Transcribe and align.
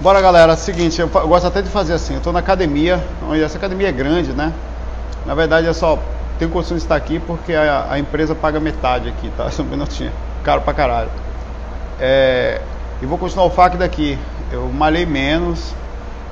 Bora 0.00 0.20
galera, 0.20 0.56
seguinte, 0.56 1.00
eu, 1.00 1.08
gosto 1.08 1.46
até 1.46 1.62
de 1.62 1.68
fazer 1.68 1.94
assim, 1.94 2.14
eu 2.14 2.18
estou 2.18 2.32
na 2.32 2.40
academia, 2.40 3.02
onde 3.26 3.42
essa 3.42 3.56
academia 3.56 3.88
é 3.88 3.92
grande, 3.92 4.32
né? 4.32 4.52
Na 5.24 5.34
verdade 5.36 5.68
eu 5.68 5.72
só 5.72 5.98
tenho 6.36 6.50
condições 6.50 6.78
de 6.78 6.84
estar 6.84 6.96
aqui 6.96 7.20
porque 7.20 7.54
a, 7.54 7.86
a 7.88 7.98
empresa 7.98 8.34
paga 8.34 8.58
metade 8.58 9.08
aqui, 9.08 9.30
tá? 9.36 9.48
Só 9.50 9.62
um 9.62 9.66
minutinho, 9.66 10.10
caro 10.42 10.62
pra 10.62 10.74
caralho. 10.74 11.10
É, 12.00 12.60
e 13.00 13.06
vou 13.06 13.16
continuar 13.16 13.46
o 13.46 13.50
FAC 13.50 13.76
daqui. 13.76 14.18
Eu 14.50 14.68
malhei 14.68 15.06
menos, 15.06 15.72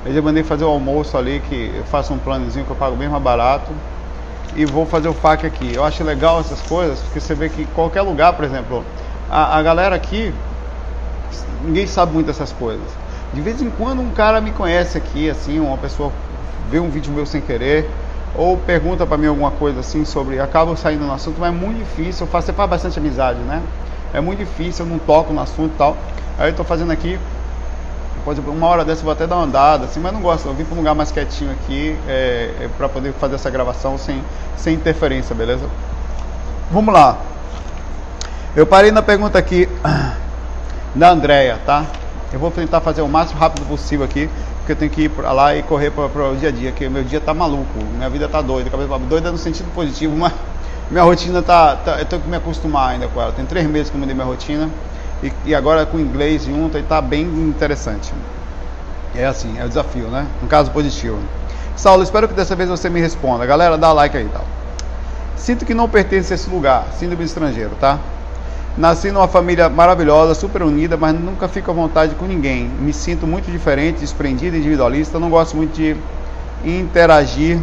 eu 0.05 0.13
já 0.13 0.21
mandei 0.21 0.43
fazer 0.43 0.65
o 0.65 0.69
almoço 0.69 1.17
ali, 1.17 1.41
que 1.47 1.71
eu 1.73 1.85
faço 1.85 2.13
um 2.13 2.19
planozinho 2.19 2.65
que 2.65 2.71
eu 2.71 2.75
pago 2.75 2.97
bem 2.97 3.07
mais 3.07 3.23
barato. 3.23 3.71
E 4.57 4.65
vou 4.65 4.85
fazer 4.85 5.07
o 5.07 5.13
FAC 5.13 5.45
aqui. 5.45 5.73
Eu 5.73 5.85
acho 5.85 6.03
legal 6.03 6.41
essas 6.41 6.61
coisas, 6.61 6.99
porque 6.99 7.21
você 7.21 7.33
vê 7.33 7.47
que 7.47 7.65
qualquer 7.67 8.01
lugar, 8.01 8.33
por 8.33 8.43
exemplo, 8.43 8.83
a, 9.31 9.57
a 9.57 9.61
galera 9.63 9.95
aqui, 9.95 10.33
ninguém 11.63 11.87
sabe 11.87 12.13
muito 12.13 12.27
dessas 12.27 12.51
coisas. 12.51 13.02
De 13.33 13.41
vez 13.41 13.61
em 13.61 13.69
quando 13.69 14.01
um 14.01 14.11
cara 14.11 14.39
me 14.39 14.51
conhece 14.51 14.97
aqui, 14.97 15.29
assim, 15.29 15.59
uma 15.59 15.77
pessoa 15.77 16.11
vê 16.69 16.79
um 16.79 16.89
vídeo 16.89 17.11
meu 17.11 17.25
sem 17.25 17.41
querer, 17.41 17.89
ou 18.35 18.57
pergunta 18.57 19.05
para 19.05 19.17
mim 19.17 19.27
alguma 19.27 19.51
coisa 19.51 19.79
assim 19.79 20.05
sobre, 20.05 20.39
acabo 20.39 20.75
saindo 20.75 21.05
no 21.05 21.13
assunto, 21.13 21.39
mas 21.39 21.49
é 21.49 21.55
muito 21.55 21.79
difícil, 21.79 22.25
eu 22.25 22.31
faço, 22.31 22.47
você 22.47 22.53
faz 22.53 22.69
bastante 22.69 22.99
amizade, 22.99 23.39
né? 23.39 23.61
É 24.13 24.21
muito 24.21 24.39
difícil, 24.39 24.85
eu 24.85 24.91
não 24.91 24.99
toco 24.99 25.33
no 25.33 25.41
assunto 25.41 25.71
e 25.73 25.77
tal. 25.77 25.97
Aí 26.37 26.47
eu 26.47 26.51
estou 26.51 26.65
fazendo 26.65 26.91
aqui, 26.91 27.19
pode 28.23 28.39
uma 28.39 28.67
hora 28.67 28.85
dessa 28.85 29.01
eu 29.01 29.05
vou 29.05 29.13
até 29.13 29.27
dar 29.27 29.35
uma 29.35 29.45
andada, 29.45 29.85
assim, 29.85 29.99
mas 29.99 30.13
não 30.13 30.21
gosto, 30.21 30.47
eu 30.47 30.53
vim 30.53 30.63
para 30.63 30.75
um 30.75 30.77
lugar 30.77 30.95
mais 30.95 31.11
quietinho 31.11 31.51
aqui, 31.51 31.97
é, 32.07 32.51
é 32.61 32.69
para 32.77 32.87
poder 32.87 33.13
fazer 33.13 33.35
essa 33.35 33.49
gravação 33.49 33.97
sem, 33.97 34.23
sem 34.55 34.75
interferência, 34.75 35.35
beleza? 35.35 35.67
Vamos 36.71 36.93
lá. 36.93 37.17
Eu 38.55 38.65
parei 38.65 38.91
na 38.91 39.01
pergunta 39.01 39.37
aqui 39.37 39.67
da 40.95 41.09
Andrea, 41.09 41.59
tá? 41.65 41.85
Eu 42.33 42.39
vou 42.39 42.49
tentar 42.49 42.81
fazer 42.81 43.03
o 43.03 43.07
máximo 43.07 43.39
rápido 43.39 43.65
possível 43.67 44.03
aqui, 44.03 44.27
porque 44.57 44.71
eu 44.71 44.75
tenho 44.75 44.89
que 44.89 45.03
ir 45.03 45.09
para 45.09 45.31
lá 45.31 45.55
e 45.55 45.61
correr 45.61 45.91
para 45.91 46.31
o 46.31 46.35
dia 46.35 46.49
a 46.49 46.51
dia, 46.51 46.71
que 46.71 46.89
meu 46.89 47.03
dia 47.03 47.21
tá 47.21 47.31
maluco, 47.31 47.67
minha 47.95 48.09
vida 48.09 48.27
tá 48.27 48.41
doida, 48.41 48.71
cabeça 48.71 48.97
doida 48.99 49.31
no 49.31 49.37
sentido 49.37 49.71
positivo, 49.75 50.15
mas 50.17 50.33
minha 50.89 51.03
rotina 51.03 51.43
tá, 51.43 51.75
tá, 51.75 51.99
eu 51.99 52.05
tenho 52.05 52.21
que 52.23 52.27
me 52.27 52.35
acostumar 52.35 52.89
ainda 52.89 53.07
com 53.07 53.21
ela. 53.21 53.31
Tem 53.31 53.45
três 53.45 53.67
meses 53.67 53.89
que 53.91 53.95
eu 53.95 53.99
mudei 53.99 54.15
minha 54.15 54.25
rotina 54.25 54.67
e, 55.21 55.31
e 55.45 55.55
agora 55.55 55.85
com 55.85 55.99
inglês 55.99 56.45
junto 56.45 56.77
e 56.77 56.81
tá 56.81 56.99
bem 56.99 57.23
interessante. 57.23 58.11
É 59.15 59.25
assim, 59.25 59.59
é 59.59 59.65
o 59.65 59.67
desafio, 59.67 60.07
né? 60.07 60.25
Um 60.43 60.47
caso 60.47 60.71
positivo. 60.71 61.19
Saulo, 61.75 62.01
espero 62.01 62.27
que 62.27 62.33
dessa 62.33 62.55
vez 62.55 62.67
você 62.67 62.89
me 62.89 62.99
responda. 62.99 63.45
Galera, 63.45 63.77
dá 63.77 63.93
like 63.93 64.17
aí, 64.17 64.27
tal. 64.31 64.41
Tá? 64.41 64.47
Sinto 65.35 65.65
que 65.65 65.73
não 65.73 65.89
pertence 65.89 66.31
a 66.31 66.35
esse 66.35 66.49
lugar, 66.49 66.85
síndrome 66.97 67.23
estrangeiro, 67.23 67.71
tá? 67.79 67.99
Nasci 68.75 69.11
numa 69.11 69.27
família 69.27 69.69
maravilhosa, 69.69 70.33
super 70.33 70.63
unida, 70.63 70.97
mas 70.97 71.13
nunca 71.13 71.47
fico 71.47 71.69
à 71.69 71.73
vontade 71.75 72.15
com 72.15 72.25
ninguém. 72.25 72.67
Me 72.79 72.91
sinto 72.91 73.27
muito 73.27 73.51
diferente, 73.51 73.99
desprendido, 73.99 74.57
individualista. 74.57 75.19
Não 75.19 75.29
gosto 75.29 75.55
muito 75.55 75.75
de 75.75 75.95
interagir. 76.65 77.59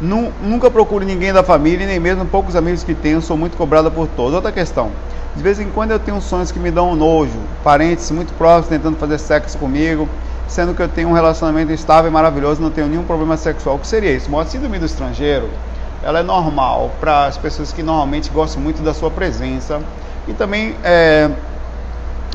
Nunca 0.00 0.70
procuro 0.70 1.04
ninguém 1.04 1.30
da 1.30 1.42
família, 1.42 1.86
nem 1.86 2.00
mesmo 2.00 2.24
poucos 2.24 2.56
amigos 2.56 2.82
que 2.82 2.94
tenho. 2.94 3.20
Sou 3.20 3.36
muito 3.36 3.54
cobrada 3.54 3.90
por 3.90 4.08
todos. 4.08 4.32
Outra 4.32 4.50
questão. 4.50 4.90
De 5.36 5.42
vez 5.42 5.60
em 5.60 5.68
quando 5.68 5.90
eu 5.90 5.98
tenho 5.98 6.22
sonhos 6.22 6.50
que 6.50 6.58
me 6.58 6.70
dão 6.70 6.92
um 6.92 6.96
nojo. 6.96 7.38
Parentes 7.62 8.10
muito 8.10 8.32
próximos 8.32 8.68
tentando 8.68 8.96
fazer 8.96 9.18
sexo 9.18 9.58
comigo, 9.58 10.08
sendo 10.48 10.72
que 10.72 10.80
eu 10.80 10.88
tenho 10.88 11.10
um 11.10 11.12
relacionamento 11.12 11.70
estável 11.70 12.10
e 12.10 12.12
maravilhoso, 12.14 12.62
não 12.62 12.70
tenho 12.70 12.86
nenhum 12.88 13.04
problema 13.04 13.36
sexual. 13.36 13.76
O 13.76 13.78
que 13.78 13.86
seria 13.86 14.10
isso? 14.10 14.30
Uma 14.30 14.46
síndrome 14.46 14.78
do 14.78 14.86
estrangeiro 14.86 15.50
ela 16.02 16.20
é 16.20 16.22
normal 16.22 16.90
para 17.00 17.26
as 17.26 17.36
pessoas 17.36 17.72
que 17.72 17.82
normalmente 17.82 18.30
gostam 18.30 18.62
muito 18.62 18.82
da 18.82 18.94
sua 18.94 19.10
presença 19.10 19.80
e 20.26 20.32
também 20.32 20.74
é, 20.82 21.30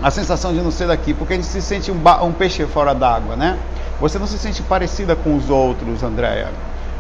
a 0.02 0.12
sensação 0.12 0.54
de 0.54 0.62
não 0.62 0.72
ser 0.72 0.88
daqui, 0.88 1.14
porque 1.14 1.34
a 1.34 1.36
gente 1.36 1.48
se 1.48 1.62
sente 1.62 1.92
um, 1.92 2.00
um 2.24 2.32
peixe 2.32 2.66
fora 2.66 2.94
d'água, 2.94 3.36
né? 3.36 3.58
Você 4.00 4.20
não 4.20 4.28
se 4.28 4.38
sente 4.38 4.62
parecida 4.62 5.16
com 5.16 5.36
os 5.36 5.50
outros, 5.50 6.04
Andréia. 6.04 6.50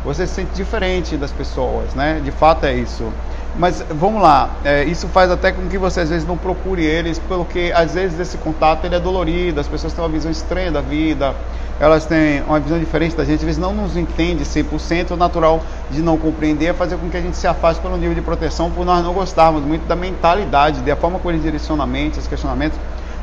Você 0.04 0.26
se 0.26 0.36
sente 0.36 0.52
diferente 0.54 1.18
das 1.18 1.32
pessoas, 1.32 1.94
né? 1.94 2.22
De 2.24 2.32
fato 2.32 2.66
é 2.66 2.74
isso. 2.74 3.12
Mas 3.58 3.82
vamos 3.90 4.22
lá, 4.22 4.50
é, 4.66 4.84
isso 4.84 5.08
faz 5.08 5.32
até 5.32 5.50
com 5.50 5.66
que 5.70 5.78
você 5.78 6.02
às 6.02 6.10
vezes 6.10 6.28
não 6.28 6.36
procure 6.36 6.84
eles, 6.84 7.18
pelo 7.20 7.46
que 7.46 7.72
às 7.72 7.94
vezes 7.94 8.20
esse 8.20 8.38
contato 8.38 8.84
ele 8.84 8.96
é 8.96 9.00
dolorido, 9.00 9.62
as 9.62 9.68
pessoas 9.68 9.94
têm 9.94 10.04
uma 10.04 10.10
visão 10.10 10.30
estranha 10.30 10.70
da 10.70 10.82
vida, 10.82 11.34
elas 11.80 12.06
têm 12.06 12.44
uma 12.44 12.60
visão 12.60 12.78
diferente 12.78 13.16
da 13.16 13.24
gente, 13.24 13.46
vezes 13.46 13.58
não 13.58 13.74
nos 13.74 13.96
entende 13.96 14.44
100%, 14.44 15.12
o 15.12 15.16
natural 15.16 15.62
de 15.90 16.02
não 16.02 16.18
compreender 16.18 16.66
é 16.66 16.74
fazer 16.74 16.98
com 16.98 17.10
que 17.10 17.16
a 17.16 17.22
gente 17.22 17.38
se 17.38 17.48
afaste 17.48 17.82
pelo 17.82 17.96
nível 17.96 18.14
de 18.14 18.22
proteção, 18.22 18.70
por 18.70 18.86
nós 18.86 19.02
não 19.02 19.14
gostarmos 19.14 19.64
muito 19.64 19.88
da 19.88 19.96
mentalidade, 19.96 20.82
da 20.82 20.96
forma 20.98 21.18
como 21.18 21.32
eles 21.32 21.42
direcionam 21.42 21.86
a 21.86 21.88
mente, 21.88 22.20
os 22.20 22.28
questionamentos, 22.28 22.78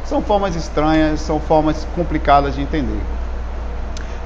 são 0.06 0.22
formas 0.22 0.56
estranhas, 0.56 1.20
são 1.20 1.38
formas 1.40 1.86
complicadas 1.94 2.54
de 2.54 2.62
entender. 2.62 3.00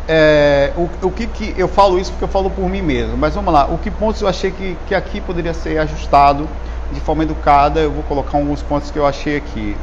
É, 0.09 0.73
o, 0.77 0.89
o 1.07 1.11
que, 1.11 1.27
que 1.27 1.55
eu 1.59 1.67
falo 1.67 1.99
isso 1.99 2.13
porque 2.13 2.25
eu 2.25 2.29
falo 2.29 2.49
por 2.49 2.69
mim 2.69 2.81
mesmo, 2.81 3.17
mas 3.17 3.35
vamos 3.35 3.53
lá, 3.53 3.67
o 3.67 3.77
que 3.77 3.91
pontos 3.91 4.21
eu 4.21 4.29
achei 4.29 4.53
que, 4.53 4.77
que 4.87 4.95
aqui 4.95 5.21
poderia 5.21 5.53
ser 5.53 5.79
ajustado 5.79 6.49
de 6.93 7.01
forma 7.01 7.25
educada, 7.25 7.81
eu 7.81 7.91
vou 7.91 8.05
colocar 8.05 8.39
alguns 8.39 8.63
pontos 8.63 8.91
que 8.91 8.99
eu 8.99 9.05
achei 9.05 9.37
aqui. 9.37 9.77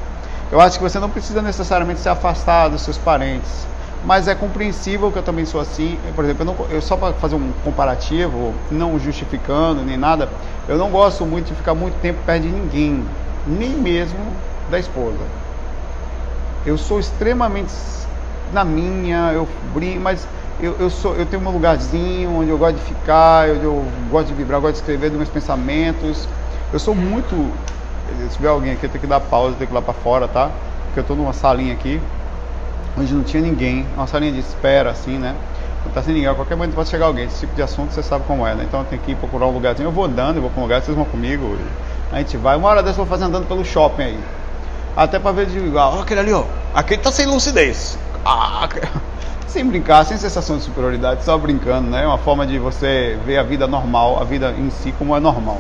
Eu 0.50 0.62
acho 0.62 0.78
que 0.78 0.84
você 0.84 1.00
não 1.00 1.10
precisa 1.10 1.42
necessariamente 1.42 2.00
se 2.00 2.08
afastar 2.08 2.70
dos 2.70 2.82
seus 2.82 2.98
parentes, 2.98 3.68
mas 4.06 4.28
é 4.28 4.36
compreensível 4.36 5.12
que 5.12 5.18
eu 5.18 5.24
também 5.24 5.46
sou 5.46 5.60
assim. 5.60 5.98
Por 6.16 6.24
exemplo, 6.24 6.44
eu, 6.44 6.46
não, 6.46 6.56
eu 6.70 6.82
só 6.82 6.96
para 6.96 7.14
fazer 7.14 7.36
um 7.36 7.52
comparativo, 7.64 8.54
não 8.72 8.98
justificando 9.00 9.82
nem 9.82 9.98
nada, 9.98 10.30
eu 10.70 10.78
não 10.78 10.90
gosto 10.90 11.26
muito 11.26 11.48
de 11.48 11.56
ficar 11.56 11.74
muito 11.74 12.00
tempo 12.02 12.20
perto 12.26 12.44
de 12.44 12.50
ninguém, 12.50 13.04
nem 13.46 13.72
mesmo 13.72 14.20
da 14.70 14.80
esposa. 14.80 15.20
Eu 16.66 16.78
sou 16.78 17.00
extremamente 17.00 17.72
na 18.54 18.64
minha, 18.64 19.32
eu 19.34 19.48
brinco, 19.74 20.00
mas 20.02 20.28
eu, 20.60 20.76
eu, 20.80 20.90
sou, 20.90 21.16
eu 21.16 21.26
tenho 21.26 21.46
um 21.46 21.52
lugarzinho 21.52 22.40
onde 22.40 22.50
eu 22.50 22.58
gosto 22.58 22.76
de 22.76 22.82
ficar, 22.84 23.50
eu, 23.50 23.56
eu 23.56 23.86
gosto 24.10 24.28
de 24.28 24.34
vibrar, 24.34 24.62
gosto 24.62 24.76
de 24.76 24.80
escrever 24.80 25.10
dos 25.10 25.18
meus 25.18 25.30
pensamentos. 25.30 26.28
Eu 26.72 26.80
sou 26.80 26.96
muito. 26.96 27.36
Se 28.30 28.36
tiver 28.36 28.50
alguém 28.50 28.74
aqui, 28.74 28.86
eu 28.86 28.90
tenho 28.90 29.02
que 29.02 29.08
dar 29.08 29.20
pausa, 29.20 29.54
eu 29.54 29.58
tenho 29.58 29.68
que 29.68 29.74
ir 29.74 29.76
lá 29.76 29.82
para 29.82 29.94
fora, 29.94 30.28
tá? 30.28 30.52
Porque 30.86 31.00
eu 31.00 31.02
estou 31.02 31.18
numa 31.18 31.34
salinha 31.34 31.74
aqui, 31.74 32.00
onde 32.98 33.14
não 33.14 33.24
tinha 33.24 33.42
ninguém, 33.42 33.86
uma 33.96 34.06
salinha 34.06 34.32
de 34.32 34.40
espera, 34.40 34.92
assim, 34.92 35.18
né? 35.18 35.36
Não 35.86 35.92
tá 35.92 36.02
sem 36.02 36.14
ninguém, 36.14 36.30
a 36.30 36.36
qualquer 36.36 36.56
momento 36.56 36.76
pode 36.76 36.90
chegar 36.90 37.08
alguém. 37.08 37.26
Esse 37.26 37.42
tipo 37.42 37.56
de 37.56 37.62
assunto 37.62 37.92
você 37.92 38.04
sabe 38.04 38.24
como 38.26 38.46
é, 38.46 38.56
né? 38.56 38.64
Então 38.68 38.82
eu 38.82 38.86
tenho 38.86 39.02
que 39.02 39.12
ir 39.12 39.16
procurar 39.16 39.48
um 39.48 39.52
lugarzinho. 39.52 39.88
Eu 39.88 39.92
vou 39.92 40.06
andando, 40.06 40.38
eu 40.38 40.42
vou 40.42 40.52
para 40.52 40.60
um 40.60 40.64
lugar, 40.64 40.82
vocês 40.82 40.96
vão 40.96 41.06
comigo. 41.06 41.58
A 42.12 42.20
gente 42.20 42.38
vai. 42.38 42.56
Uma 42.56 42.70
hora 42.70 42.84
dessa 42.84 43.02
eu 43.02 43.06
vou 43.06 43.08
fazer 43.08 43.26
andando 43.26 43.48
pelo 43.48 43.66
shopping 43.66 44.04
aí. 44.04 44.20
Até 44.96 45.20
para 45.20 45.32
ver 45.32 45.48
de 45.48 45.58
igual. 45.58 45.94
Olha 45.94 46.04
aquele 46.04 46.20
ali, 46.20 46.34
ó. 46.34 46.44
Aquele 46.74 47.02
tá 47.02 47.12
sem 47.12 47.26
lucidez. 47.26 47.98
Ah, 48.26 48.68
sem 49.48 49.66
brincar, 49.66 50.06
sem 50.06 50.18
sensação 50.18 50.58
de 50.58 50.64
superioridade, 50.64 51.24
só 51.24 51.38
brincando, 51.38 51.90
né? 51.90 52.04
É 52.04 52.08
uma 52.08 52.18
forma 52.18 52.48
de 52.48 52.58
você 52.58 53.18
ver 53.26 53.38
a 53.38 53.44
vida 53.44 53.68
normal, 53.68 54.20
a 54.22 54.24
vida 54.24 54.52
em 54.58 54.70
si 54.70 54.94
como 54.98 55.16
é 55.16 55.20
normal. 55.20 55.60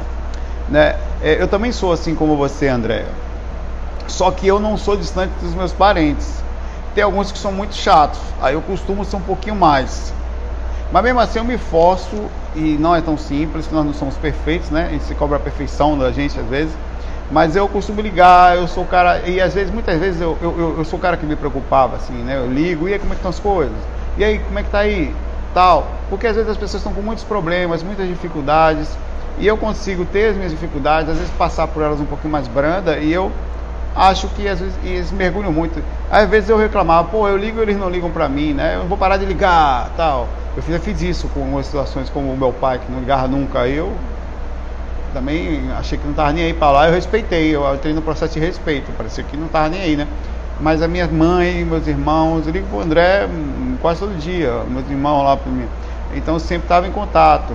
Né? 0.70 0.96
É, 1.22 1.42
eu 1.42 1.48
também 1.48 1.72
sou 1.72 1.92
assim 1.92 2.16
como 2.16 2.36
você, 2.36 2.68
André. 2.68 3.06
Só 4.08 4.32
que 4.32 4.48
eu 4.48 4.60
não 4.60 4.78
sou 4.78 4.98
distante 4.98 5.32
dos 5.42 5.54
meus 5.54 5.72
parentes. 5.72 6.42
Tem 6.96 7.04
alguns 7.04 7.32
que 7.32 7.38
são 7.38 7.52
muito 7.52 7.76
chatos, 7.76 8.20
aí 8.42 8.54
eu 8.54 8.62
costumo 8.62 9.04
ser 9.04 9.16
um 9.16 9.22
pouquinho 9.22 9.56
mais. 9.56 10.14
Mas 10.92 11.04
mesmo 11.04 11.20
assim 11.20 11.40
eu 11.40 11.46
me 11.46 11.58
forço 11.58 12.30
e 12.56 12.78
não 12.80 12.96
é 12.96 13.02
tão 13.02 13.18
simples, 13.18 13.70
nós 13.72 13.84
não 13.84 13.94
somos 13.94 14.16
perfeitos, 14.16 14.70
né? 14.70 14.86
A 14.86 14.90
gente 14.90 15.06
se 15.06 15.16
cobra 15.16 15.38
a 15.38 15.40
perfeição 15.40 15.98
da 15.98 16.12
gente 16.12 16.40
às 16.40 16.46
vezes. 16.46 16.74
Mas 17.32 17.56
eu 17.56 17.68
costumo 17.68 18.02
ligar, 18.02 18.56
eu 18.58 18.68
sou 18.68 18.84
o 18.84 18.88
cara, 18.88 19.28
e 19.28 19.42
às 19.42 19.54
vezes, 19.54 19.74
muitas 19.74 20.00
vezes 20.00 20.22
eu, 20.22 20.38
eu, 20.42 20.76
eu 20.78 20.86
sou 20.86 21.00
o 21.00 21.02
cara 21.02 21.18
que 21.18 21.26
me 21.26 21.36
preocupava, 21.36 21.96
assim, 21.96 22.14
né? 22.14 22.38
Eu 22.38 22.52
ligo, 22.52 22.88
e 22.88 22.94
aí 22.94 23.00
como 23.00 23.14
é 23.14 23.16
que 23.16 23.20
estão 23.20 23.30
as 23.30 23.40
coisas? 23.40 23.78
E 24.18 24.24
aí, 24.24 24.40
como 24.40 24.60
é 24.60 24.64
que 24.64 24.70
tá 24.70 24.80
aí? 24.80 25.16
Tal. 25.54 25.88
Porque 26.10 26.28
às 26.28 26.36
vezes 26.36 26.52
as 26.52 26.58
pessoas 26.58 26.82
estão 26.82 26.94
com 26.94 27.02
muitos 27.02 27.24
problemas, 27.24 27.82
muitas 27.82 28.08
dificuldades, 28.08 28.98
e 29.40 29.48
eu 29.48 29.58
consigo 29.58 30.06
ter 30.06 30.30
as 30.30 30.36
minhas 30.36 30.52
dificuldades, 30.52 31.10
às 31.10 31.18
vezes 31.18 31.34
passar 31.34 31.68
por 31.68 31.82
elas 31.82 32.00
um 32.00 32.06
pouquinho 32.06 32.32
mais 32.32 32.48
branda, 32.48 32.98
e 32.98 33.12
eu 33.12 33.32
acho 33.96 34.28
que 34.30 34.48
às 34.48 34.60
vezes 34.60 34.78
eles 34.84 35.12
mergulham 35.12 35.52
muito. 35.52 35.82
Às 36.12 36.30
vezes 36.30 36.50
eu 36.50 36.58
reclamava, 36.58 37.08
pô, 37.08 37.28
eu 37.28 37.38
ligo 37.38 37.60
e 37.60 37.62
eles 37.62 37.78
não 37.78 37.90
ligam 37.90 38.12
pra 38.12 38.28
mim, 38.28 38.54
né? 38.54 38.76
Eu 38.76 38.88
vou 38.88 38.98
parar 38.98 39.18
de 39.18 39.26
ligar, 39.26 39.92
tal. 39.96 40.28
Eu 40.56 40.62
fiz, 40.62 40.76
eu 40.76 40.82
fiz 40.82 41.02
isso 41.02 41.28
com 41.30 41.40
algumas 41.40 41.66
situações 41.66 42.10
como 42.10 42.32
o 42.32 42.38
meu 42.38 42.52
pai, 42.54 42.80
que 42.80 42.92
não 42.92 43.00
ligava 43.00 43.28
nunca, 43.28 43.68
eu 43.68 43.98
também 45.14 45.72
achei 45.78 45.98
que 45.98 46.04
não 46.04 46.12
estava 46.12 46.34
nem 46.34 46.46
aí 46.46 46.54
para 46.54 46.72
lá, 46.72 46.88
eu 46.88 46.94
respeitei, 46.94 47.56
eu 47.56 47.74
entrei 47.74 47.94
no 47.94 48.02
processo 48.02 48.34
de 48.34 48.40
respeito, 48.40 48.92
parecia 48.98 49.24
que 49.24 49.38
não 49.38 49.46
estava 49.46 49.70
nem 49.70 49.82
aí, 49.82 49.96
né? 49.96 50.08
Mas 50.60 50.82
a 50.82 50.88
minha 50.88 51.08
mãe, 51.08 51.64
meus 51.64 51.88
irmãos, 51.88 52.46
eu 52.46 52.54
ligo 52.54 52.68
pro 52.68 52.82
André 52.82 53.26
hum, 53.26 53.76
quase 53.82 54.00
todo 54.00 54.18
dia, 54.18 54.52
meus 54.68 54.90
irmãos 54.90 55.24
lá 55.24 55.38
para 55.38 55.52
mim. 55.52 55.68
Então 56.16 56.38
sempre 56.40 56.66
estava 56.66 56.88
em 56.88 56.92
contato. 56.92 57.54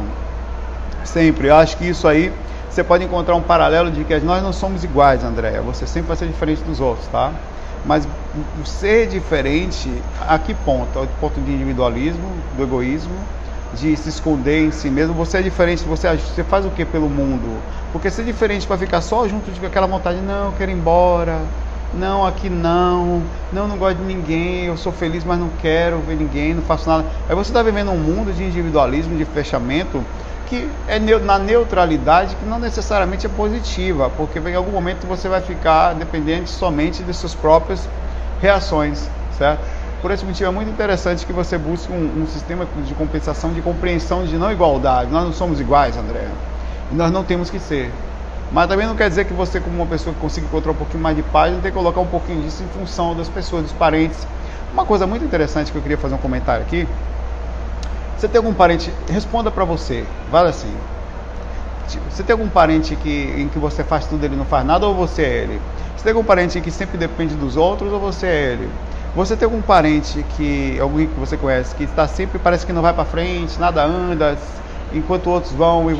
Sempre. 1.04 1.48
Eu 1.48 1.56
acho 1.56 1.76
que 1.76 1.88
isso 1.88 2.06
aí 2.06 2.32
você 2.68 2.84
pode 2.84 3.04
encontrar 3.04 3.34
um 3.34 3.42
paralelo 3.42 3.90
de 3.90 4.04
que 4.04 4.18
nós 4.20 4.42
não 4.42 4.52
somos 4.52 4.84
iguais, 4.84 5.24
André. 5.24 5.60
Você 5.60 5.86
sempre 5.86 6.08
vai 6.08 6.16
ser 6.16 6.26
diferente 6.26 6.62
dos 6.62 6.80
outros, 6.80 7.06
tá? 7.08 7.32
Mas 7.84 8.06
o 8.60 8.66
ser 8.66 9.08
diferente, 9.08 9.90
a 10.28 10.38
que 10.38 10.52
ponto? 10.52 10.98
Ao 10.98 11.06
ponto 11.20 11.40
de 11.40 11.50
individualismo, 11.50 12.30
do 12.56 12.62
egoísmo, 12.62 13.14
de 13.78 13.96
se 13.96 14.08
esconder 14.08 14.66
em 14.66 14.70
si 14.70 14.90
mesmo. 14.90 15.14
Você 15.14 15.38
é 15.38 15.42
diferente, 15.42 15.84
você, 15.84 16.14
você 16.16 16.44
faz 16.44 16.66
o 16.66 16.70
que 16.70 16.84
pelo 16.84 17.08
mundo? 17.08 17.60
Porque 17.92 18.10
ser 18.10 18.24
diferente 18.24 18.66
para 18.66 18.76
ficar 18.76 19.00
só 19.00 19.26
junto 19.26 19.50
de 19.50 19.64
aquela 19.64 19.86
vontade, 19.86 20.20
não, 20.20 20.46
eu 20.46 20.52
quero 20.52 20.70
ir 20.70 20.74
embora, 20.74 21.40
não, 21.94 22.26
aqui 22.26 22.50
não, 22.50 23.22
não, 23.52 23.66
não 23.66 23.76
gosto 23.78 23.98
de 23.98 24.04
ninguém, 24.04 24.66
eu 24.66 24.76
sou 24.76 24.92
feliz, 24.92 25.24
mas 25.24 25.38
não 25.38 25.48
quero 25.60 25.98
ver 26.00 26.16
ninguém, 26.16 26.54
não 26.54 26.62
faço 26.62 26.88
nada. 26.88 27.04
Aí 27.28 27.34
você 27.34 27.50
está 27.50 27.62
vivendo 27.62 27.90
um 27.90 27.98
mundo 27.98 28.32
de 28.32 28.44
individualismo, 28.44 29.16
de 29.16 29.24
fechamento, 29.24 30.02
que 30.48 30.68
é 30.86 30.98
na 30.98 31.38
neutralidade 31.38 32.34
que 32.36 32.44
não 32.44 32.58
necessariamente 32.58 33.26
é 33.26 33.28
positiva, 33.28 34.10
porque 34.10 34.38
em 34.38 34.54
algum 34.54 34.72
momento 34.72 35.06
você 35.06 35.28
vai 35.28 35.40
ficar 35.40 35.94
dependente 35.94 36.50
somente 36.50 37.02
de 37.02 37.12
suas 37.14 37.34
próprias 37.34 37.88
reações, 38.40 39.08
certo? 39.36 39.77
Por 40.00 40.12
esse 40.12 40.24
motivo 40.24 40.48
é 40.48 40.52
muito 40.52 40.70
interessante 40.70 41.26
que 41.26 41.32
você 41.32 41.58
busque 41.58 41.92
um, 41.92 42.22
um 42.22 42.26
sistema 42.26 42.66
de 42.86 42.94
compensação, 42.94 43.52
de 43.52 43.60
compreensão 43.60 44.24
de 44.24 44.36
não 44.36 44.52
igualdade. 44.52 45.10
Nós 45.10 45.24
não 45.24 45.32
somos 45.32 45.60
iguais, 45.60 45.96
André. 45.96 46.28
E 46.92 46.94
nós 46.94 47.10
não 47.10 47.24
temos 47.24 47.50
que 47.50 47.58
ser. 47.58 47.92
Mas 48.52 48.68
também 48.68 48.86
não 48.86 48.94
quer 48.94 49.08
dizer 49.08 49.24
que 49.24 49.34
você, 49.34 49.58
como 49.58 49.74
uma 49.74 49.86
pessoa 49.86 50.14
que 50.14 50.20
consiga 50.20 50.46
encontrar 50.46 50.70
um 50.70 50.76
pouquinho 50.76 51.02
mais 51.02 51.16
de 51.16 51.22
paz, 51.22 51.52
tem 51.52 51.62
que 51.62 51.70
colocar 51.72 52.00
um 52.00 52.06
pouquinho 52.06 52.42
disso 52.42 52.62
em 52.62 52.68
função 52.78 53.14
das 53.14 53.28
pessoas, 53.28 53.64
dos 53.64 53.72
parentes. 53.72 54.26
Uma 54.72 54.86
coisa 54.86 55.06
muito 55.06 55.24
interessante 55.24 55.72
que 55.72 55.76
eu 55.76 55.82
queria 55.82 55.98
fazer 55.98 56.14
um 56.14 56.18
comentário 56.18 56.62
aqui. 56.62 56.86
Você 58.16 58.28
tem 58.28 58.38
algum 58.38 58.54
parente, 58.54 58.92
responda 59.08 59.50
para 59.50 59.64
você, 59.64 60.04
vale 60.30 60.48
assim. 60.48 60.72
Tipo, 61.88 62.04
você 62.10 62.22
tem 62.22 62.32
algum 62.32 62.48
parente 62.48 62.94
que, 62.96 63.34
em 63.36 63.48
que 63.48 63.58
você 63.58 63.82
faz 63.82 64.06
tudo 64.06 64.24
ele 64.24 64.36
não 64.36 64.44
faz 64.44 64.64
nada 64.64 64.86
ou 64.86 64.94
você 64.94 65.22
é 65.22 65.34
ele? 65.42 65.60
Você 65.96 66.04
tem 66.04 66.12
algum 66.12 66.24
parente 66.24 66.60
que 66.60 66.70
sempre 66.70 66.96
depende 66.96 67.34
dos 67.34 67.56
outros 67.56 67.92
ou 67.92 67.98
você 67.98 68.26
é 68.26 68.52
ele? 68.52 68.70
Você 69.14 69.36
tem 69.36 69.46
algum 69.46 69.62
parente 69.62 70.24
que, 70.36 70.78
alguém 70.80 71.06
que 71.06 71.18
você 71.18 71.36
conhece, 71.36 71.74
que 71.74 71.84
está 71.84 72.06
sempre, 72.06 72.38
parece 72.38 72.66
que 72.66 72.72
não 72.72 72.82
vai 72.82 72.92
para 72.92 73.04
frente, 73.04 73.58
nada 73.58 73.84
anda, 73.84 74.36
enquanto 74.92 75.30
outros 75.30 75.52
vão 75.52 75.90
e, 75.90 75.96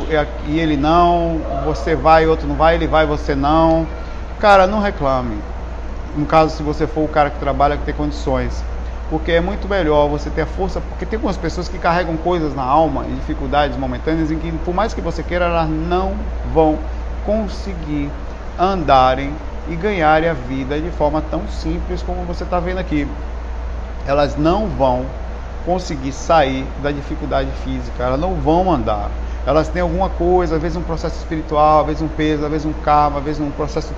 e 0.47 0.61
ele 0.61 0.77
não, 0.77 1.41
você 1.65 1.97
vai, 1.97 2.27
outro 2.27 2.47
não 2.47 2.55
vai, 2.55 2.75
ele 2.75 2.87
vai, 2.87 3.07
você 3.07 3.35
não. 3.35 3.87
Cara, 4.39 4.67
não 4.67 4.81
reclame. 4.81 5.39
No 6.17 6.27
caso, 6.27 6.57
se 6.57 6.63
você 6.63 6.87
for 6.87 7.05
o 7.05 7.09
cara 7.09 7.31
que 7.31 7.39
trabalha, 7.39 7.77
que 7.77 7.85
tem 7.85 7.95
condições. 7.95 8.63
Porque 9.11 9.33
é 9.33 9.41
muito 9.41 9.67
melhor 9.69 10.07
você 10.09 10.29
ter 10.29 10.43
a 10.43 10.47
força, 10.47 10.81
porque 10.81 11.07
tem 11.07 11.17
algumas 11.17 11.37
pessoas 11.37 11.67
que 11.67 11.79
carregam 11.79 12.17
coisas 12.19 12.55
na 12.55 12.63
alma 12.63 13.07
e 13.09 13.15
dificuldades 13.15 13.77
momentâneas 13.79 14.31
em 14.31 14.39
que, 14.39 14.53
por 14.53 14.75
mais 14.75 14.93
que 14.93 15.01
você 15.01 15.23
queira, 15.23 15.47
elas 15.47 15.69
não 15.69 16.15
vão 16.53 16.79
conseguir 17.25 18.11
andarem 18.59 19.33
e 19.71 19.77
ganharem 19.77 20.29
a 20.29 20.35
vida 20.35 20.81
de 20.81 20.91
forma 20.91 21.21
tão 21.21 21.47
simples 21.49 22.03
como 22.03 22.23
você 22.25 22.45
está 22.45 22.59
vendo 22.59 22.79
aqui. 22.79 23.07
Elas 24.07 24.37
não 24.37 24.67
vão 24.67 25.05
conseguir 25.65 26.13
sair 26.13 26.65
da 26.83 26.91
dificuldade 26.91 27.51
física, 27.65 28.03
elas 28.03 28.19
não 28.19 28.35
vão 28.35 28.73
andar. 28.73 29.11
Elas 29.47 29.69
têm 29.69 29.83
alguma 29.83 30.09
coisa, 30.09 30.57
às 30.57 30.63
vezes 30.63 30.77
um 30.77 30.83
processo 30.83 31.17
espiritual, 31.17 31.81
às 31.81 31.87
vezes 31.87 32.03
um 32.03 32.09
peso, 32.09 32.45
às 32.45 32.51
vezes 32.51 32.67
um 32.67 32.73
karma, 32.85 33.19
às 33.19 33.25
vezes 33.25 33.41
um 33.41 33.51
processo 33.51 33.95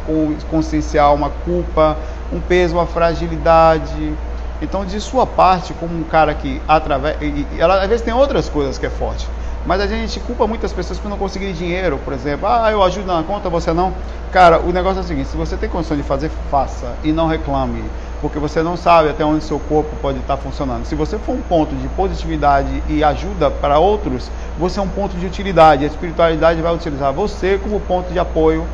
consciencial, 0.50 1.14
uma 1.14 1.30
culpa, 1.30 1.96
um 2.32 2.40
peso, 2.40 2.76
uma 2.76 2.86
fragilidade. 2.86 4.14
Então, 4.62 4.84
de 4.84 5.00
sua 5.00 5.26
parte, 5.26 5.72
como 5.74 5.96
um 5.96 6.04
cara 6.04 6.34
que 6.34 6.60
através. 6.68 7.16
Ela 7.58 7.82
às 7.82 7.88
vezes 7.88 8.04
tem 8.04 8.14
outras 8.14 8.48
coisas 8.48 8.78
que 8.78 8.86
é 8.86 8.90
forte. 8.90 9.26
Mas 9.66 9.80
a 9.80 9.86
gente 9.86 10.18
culpa 10.20 10.46
muitas 10.46 10.72
pessoas 10.72 10.98
por 10.98 11.08
não 11.08 11.18
conseguir 11.18 11.52
dinheiro, 11.52 11.98
por 12.04 12.12
exemplo. 12.12 12.46
Ah, 12.46 12.70
eu 12.70 12.82
ajudo 12.82 13.06
na 13.06 13.22
conta, 13.22 13.48
você 13.48 13.72
não. 13.72 13.92
Cara, 14.32 14.60
o 14.60 14.72
negócio 14.72 14.98
é 14.98 15.02
o 15.02 15.06
seguinte: 15.06 15.28
se 15.28 15.36
você 15.36 15.56
tem 15.56 15.68
condição 15.68 15.96
de 15.96 16.02
fazer, 16.02 16.30
faça 16.50 16.94
e 17.04 17.12
não 17.12 17.26
reclame 17.26 17.84
porque 18.20 18.38
você 18.38 18.62
não 18.62 18.76
sabe 18.76 19.08
até 19.08 19.24
onde 19.24 19.42
seu 19.42 19.58
corpo 19.58 19.96
pode 20.00 20.18
estar 20.18 20.36
funcionando. 20.36 20.84
Se 20.84 20.94
você 20.94 21.18
for 21.18 21.32
um 21.32 21.40
ponto 21.40 21.74
de 21.74 21.88
positividade 21.88 22.82
e 22.88 23.02
ajuda 23.02 23.50
para 23.50 23.78
outros, 23.78 24.30
você 24.58 24.78
é 24.78 24.82
um 24.82 24.88
ponto 24.88 25.16
de 25.16 25.24
utilidade. 25.26 25.84
A 25.84 25.86
espiritualidade 25.86 26.60
vai 26.60 26.74
utilizar 26.74 27.12
você 27.12 27.58
como 27.62 27.80
ponto 27.80 28.12
de 28.12 28.18
apoio 28.18 28.66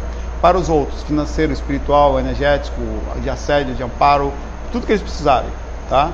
para 0.42 0.58
os 0.58 0.68
outros, 0.68 1.02
financeiro, 1.02 1.52
espiritual, 1.52 2.18
energético, 2.18 2.80
de 3.22 3.30
assédio, 3.30 3.74
de 3.74 3.82
amparo, 3.82 4.32
tudo 4.72 4.84
que 4.84 4.92
eles 4.92 5.02
precisarem, 5.02 5.48
tá? 5.88 6.10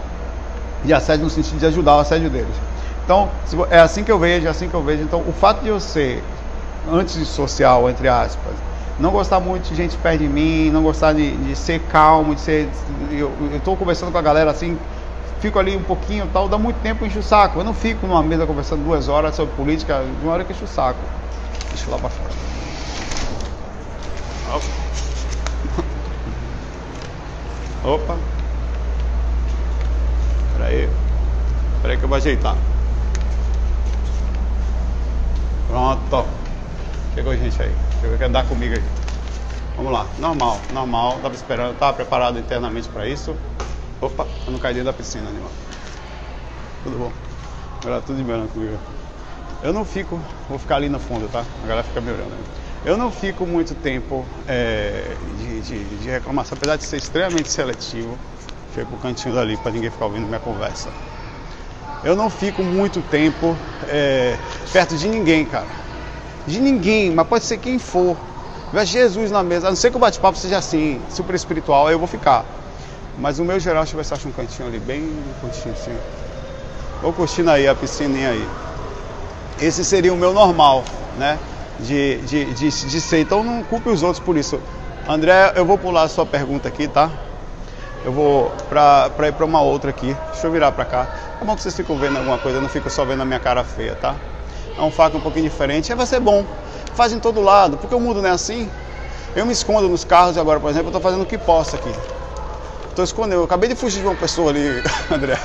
De 0.85 0.93
assédio 0.93 1.25
no 1.25 1.31
sentido 1.31 1.59
de 1.59 1.67
ajudar 1.67 1.97
o 1.97 2.01
assédio 2.01 2.31
deles. 2.31 2.55
Então, 3.05 3.29
é 3.71 3.81
assim 3.81 4.05
que 4.05 4.13
eu 4.13 4.19
vejo, 4.19 4.47
é 4.47 4.51
assim 4.51 4.69
que 4.69 4.75
eu 4.75 4.83
vejo. 4.83 5.03
Então, 5.03 5.21
o 5.21 5.33
fato 5.33 5.63
de 5.63 5.69
eu 5.69 5.81
ser 5.81 6.23
antes 6.91 7.27
social, 7.29 7.89
entre 7.91 8.09
aspas, 8.09 8.53
não 8.99 9.11
gostar 9.11 9.41
muito 9.41 9.69
de 9.69 9.75
gente 9.75 9.97
perto 9.97 10.21
de 10.21 10.29
mim, 10.29 10.71
não 10.71 10.83
gostar 10.83 11.13
de, 11.13 11.37
de 11.37 11.57
ser 11.57 11.81
calmo, 11.91 12.35
de 12.35 12.41
ser. 12.41 12.69
Eu 13.11 13.33
estou 13.55 13.77
conversando 13.77 14.13
com 14.13 14.19
a 14.19 14.23
galera 14.23 14.51
assim, 14.51 14.79
fico 15.41 15.59
ali 15.59 15.77
um 15.77 15.83
pouquinho 15.83 16.29
tal, 16.33 16.49
dá 16.49 16.57
muito 16.57 16.81
tempo 16.83 17.05
enche 17.05 17.19
o 17.19 17.23
saco. 17.23 17.59
Eu 17.59 17.65
não 17.65 17.75
fico 17.75 18.07
numa 18.07 18.23
mesa 18.23 18.47
conversando 18.47 18.85
duas 18.85 19.09
horas 19.09 19.35
sobre 19.35 19.55
política, 19.55 20.03
de 20.21 20.25
uma 20.25 20.35
hora 20.35 20.45
que 20.45 20.53
enche 20.53 20.65
o 20.65 20.69
saco. 20.69 21.01
Deixa 21.71 21.87
eu 21.87 21.93
lá 21.93 21.99
para 21.99 22.11
fora. 22.11 22.31
Opa. 27.85 28.17
Pera 30.53 30.69
aí. 30.69 30.89
Pera 31.81 31.95
aí 31.95 31.99
que 31.99 32.05
eu 32.05 32.09
vou 32.09 32.17
ajeitar. 32.17 32.57
Pronto. 35.73 36.27
Chegou 37.15 37.35
gente 37.35 37.63
aí. 37.63 37.75
Chegou 38.03 38.19
quer 38.19 38.27
andar 38.27 38.47
comigo 38.47 38.75
aí. 38.75 38.83
Vamos 39.75 39.91
lá. 39.91 40.07
Normal, 40.19 40.61
normal. 40.71 41.19
Tava 41.23 41.35
esperando, 41.35 41.79
tava 41.79 41.95
preparado 41.95 42.39
internamente 42.39 42.91
para 42.91 43.09
isso. 43.09 43.35
Opa, 43.99 44.27
eu 44.45 44.53
não 44.53 44.59
caí 44.59 44.75
dentro 44.75 44.89
da 44.89 44.93
piscina, 44.93 45.31
animal. 45.31 45.51
Tudo 46.85 46.99
bom? 46.99 47.13
Agora 47.81 48.03
tudo 48.03 48.19
de 48.19 48.23
branco 48.23 48.49
comigo. 48.49 48.79
Eu 49.63 49.73
não 49.73 49.83
fico, 49.83 50.21
vou 50.47 50.59
ficar 50.59 50.77
ali 50.77 50.91
no 50.91 51.01
fundo, 51.01 51.27
tá? 51.33 51.43
A 51.65 51.67
galera 51.67 51.85
fica 51.85 52.03
me 52.03 52.11
olhando. 52.11 52.37
Eu 52.85 52.99
não 52.99 53.11
fico 53.11 53.47
muito 53.47 53.75
tempo 53.75 54.27
é, 54.47 55.17
de, 55.39 55.61
de, 55.63 55.85
de, 55.85 56.11
reclamação, 56.11 56.55
apesar 56.59 56.77
de 56.77 56.85
ser 56.85 56.99
extremamente 56.99 57.49
seletivo. 57.49 58.19
Fico 58.75 58.89
pro 58.89 58.99
cantinho 58.99 59.35
dali 59.35 59.57
para 59.57 59.73
ninguém 59.73 59.91
ficar 59.91 60.05
ouvindo 60.05 60.27
minha 60.27 60.41
conversa. 60.41 60.91
Eu 62.05 62.15
não 62.15 62.29
fico 62.29 62.63
muito 62.63 63.01
tempo 63.03 63.57
é, 63.89 64.37
perto 64.71 64.97
de 64.97 65.09
ninguém, 65.09 65.45
cara 65.45 65.83
de 66.47 66.61
ninguém, 66.61 67.11
mas 67.11 67.27
pode 67.27 67.45
ser 67.45 67.59
quem 67.59 67.79
for. 67.79 68.17
Tiver 68.71 68.87
Jesus 68.87 69.31
na 69.31 69.43
mesa, 69.43 69.69
a 69.69 69.71
não 69.71 69.77
ser 69.77 69.91
que 69.91 69.97
o 69.97 70.01
bate-papo 70.01 70.37
seja 70.39 70.59
assim, 70.59 71.01
super 71.11 71.35
espiritual, 71.35 71.87
aí 71.87 71.95
eu 71.95 71.99
vou 71.99 72.09
ficar. 72.09 72.45
Mas 73.19 73.39
o 73.39 73.45
meu 73.45 73.61
geral, 73.61 73.83
deixa 73.83 73.95
eu 73.95 73.99
ver 73.99 74.05
se 74.05 74.15
acha 74.15 74.27
um 74.27 74.33
cantinho 74.33 74.69
ali, 74.69 74.79
bem 74.79 75.13
curtinho 75.41 75.75
assim. 75.75 75.95
Vou 77.03 77.13
curtindo 77.13 77.51
aí 77.51 77.69
a 77.69 77.75
piscininha 77.75 78.31
aí. 78.31 78.49
Esse 79.61 79.85
seria 79.85 80.13
o 80.13 80.17
meu 80.17 80.33
normal, 80.33 80.83
né? 81.19 81.39
De, 81.79 82.17
de, 82.23 82.45
de, 82.55 82.71
de 82.71 83.01
ser. 83.01 83.21
Então 83.21 83.45
não 83.45 83.63
culpe 83.65 83.91
os 83.91 84.03
outros 84.03 84.25
por 84.25 84.37
isso. 84.37 84.59
André, 85.07 85.53
eu 85.57 85.67
vou 85.67 85.77
pular 85.77 86.05
a 86.05 86.09
sua 86.09 86.25
pergunta 86.25 86.69
aqui, 86.69 86.89
tá? 86.89 87.11
Eu 88.05 88.13
vou 88.13 88.51
pra 88.69 89.29
ir 89.29 89.33
pra 89.33 89.45
uma 89.45 89.61
outra 89.61 89.91
aqui. 89.91 90.17
Deixa 90.33 90.47
eu 90.47 90.51
virar 90.51 90.73
pra 90.73 90.85
cá. 90.85 91.07
É 91.41 91.45
bom 91.45 91.55
que 91.55 91.63
vocês 91.63 91.77
ficam 91.77 91.99
vendo 91.99 92.17
alguma 92.17 92.39
coisa, 92.39 92.59
eu 92.59 92.63
não 92.63 92.69
fico 92.69 92.89
só 92.89 93.05
vendo 93.05 93.21
a 93.21 93.25
minha 93.25 93.41
cara 93.41 93.63
feia, 93.63 93.95
tá? 93.95 94.15
É 94.79 94.83
um 94.83 94.91
faca 94.91 95.17
um 95.17 95.21
pouquinho 95.21 95.45
diferente, 95.45 95.93
aí 95.93 95.97
vai 95.97 96.07
ser 96.07 96.21
bom. 96.21 96.45
Faz 96.95 97.13
em 97.13 97.19
todo 97.19 97.41
lado, 97.41 97.77
porque 97.77 97.95
o 97.95 98.01
mundo 98.01 98.21
não 98.21 98.29
é 98.29 98.33
assim. 98.33 98.69
Eu 99.35 99.47
me 99.47 99.53
escondo 99.53 99.89
nos 99.89 100.05
carros 100.05 100.37
agora, 100.37 100.61
por 100.61 100.71
exemplo, 100.71 100.89
eu 100.89 100.91
estou 100.91 101.01
fazendo 101.01 101.23
o 101.23 101.27
que 101.27 101.39
posso 101.39 101.77
aqui. 101.77 101.93
Estou 102.89 103.05
escondendo, 103.05 103.41
eu 103.41 103.45
acabei 103.45 103.69
de 103.69 103.75
fugir 103.75 104.01
de 104.01 104.07
uma 104.07 104.15
pessoa 104.15 104.51
ali, 104.51 104.83
André. 105.11 105.39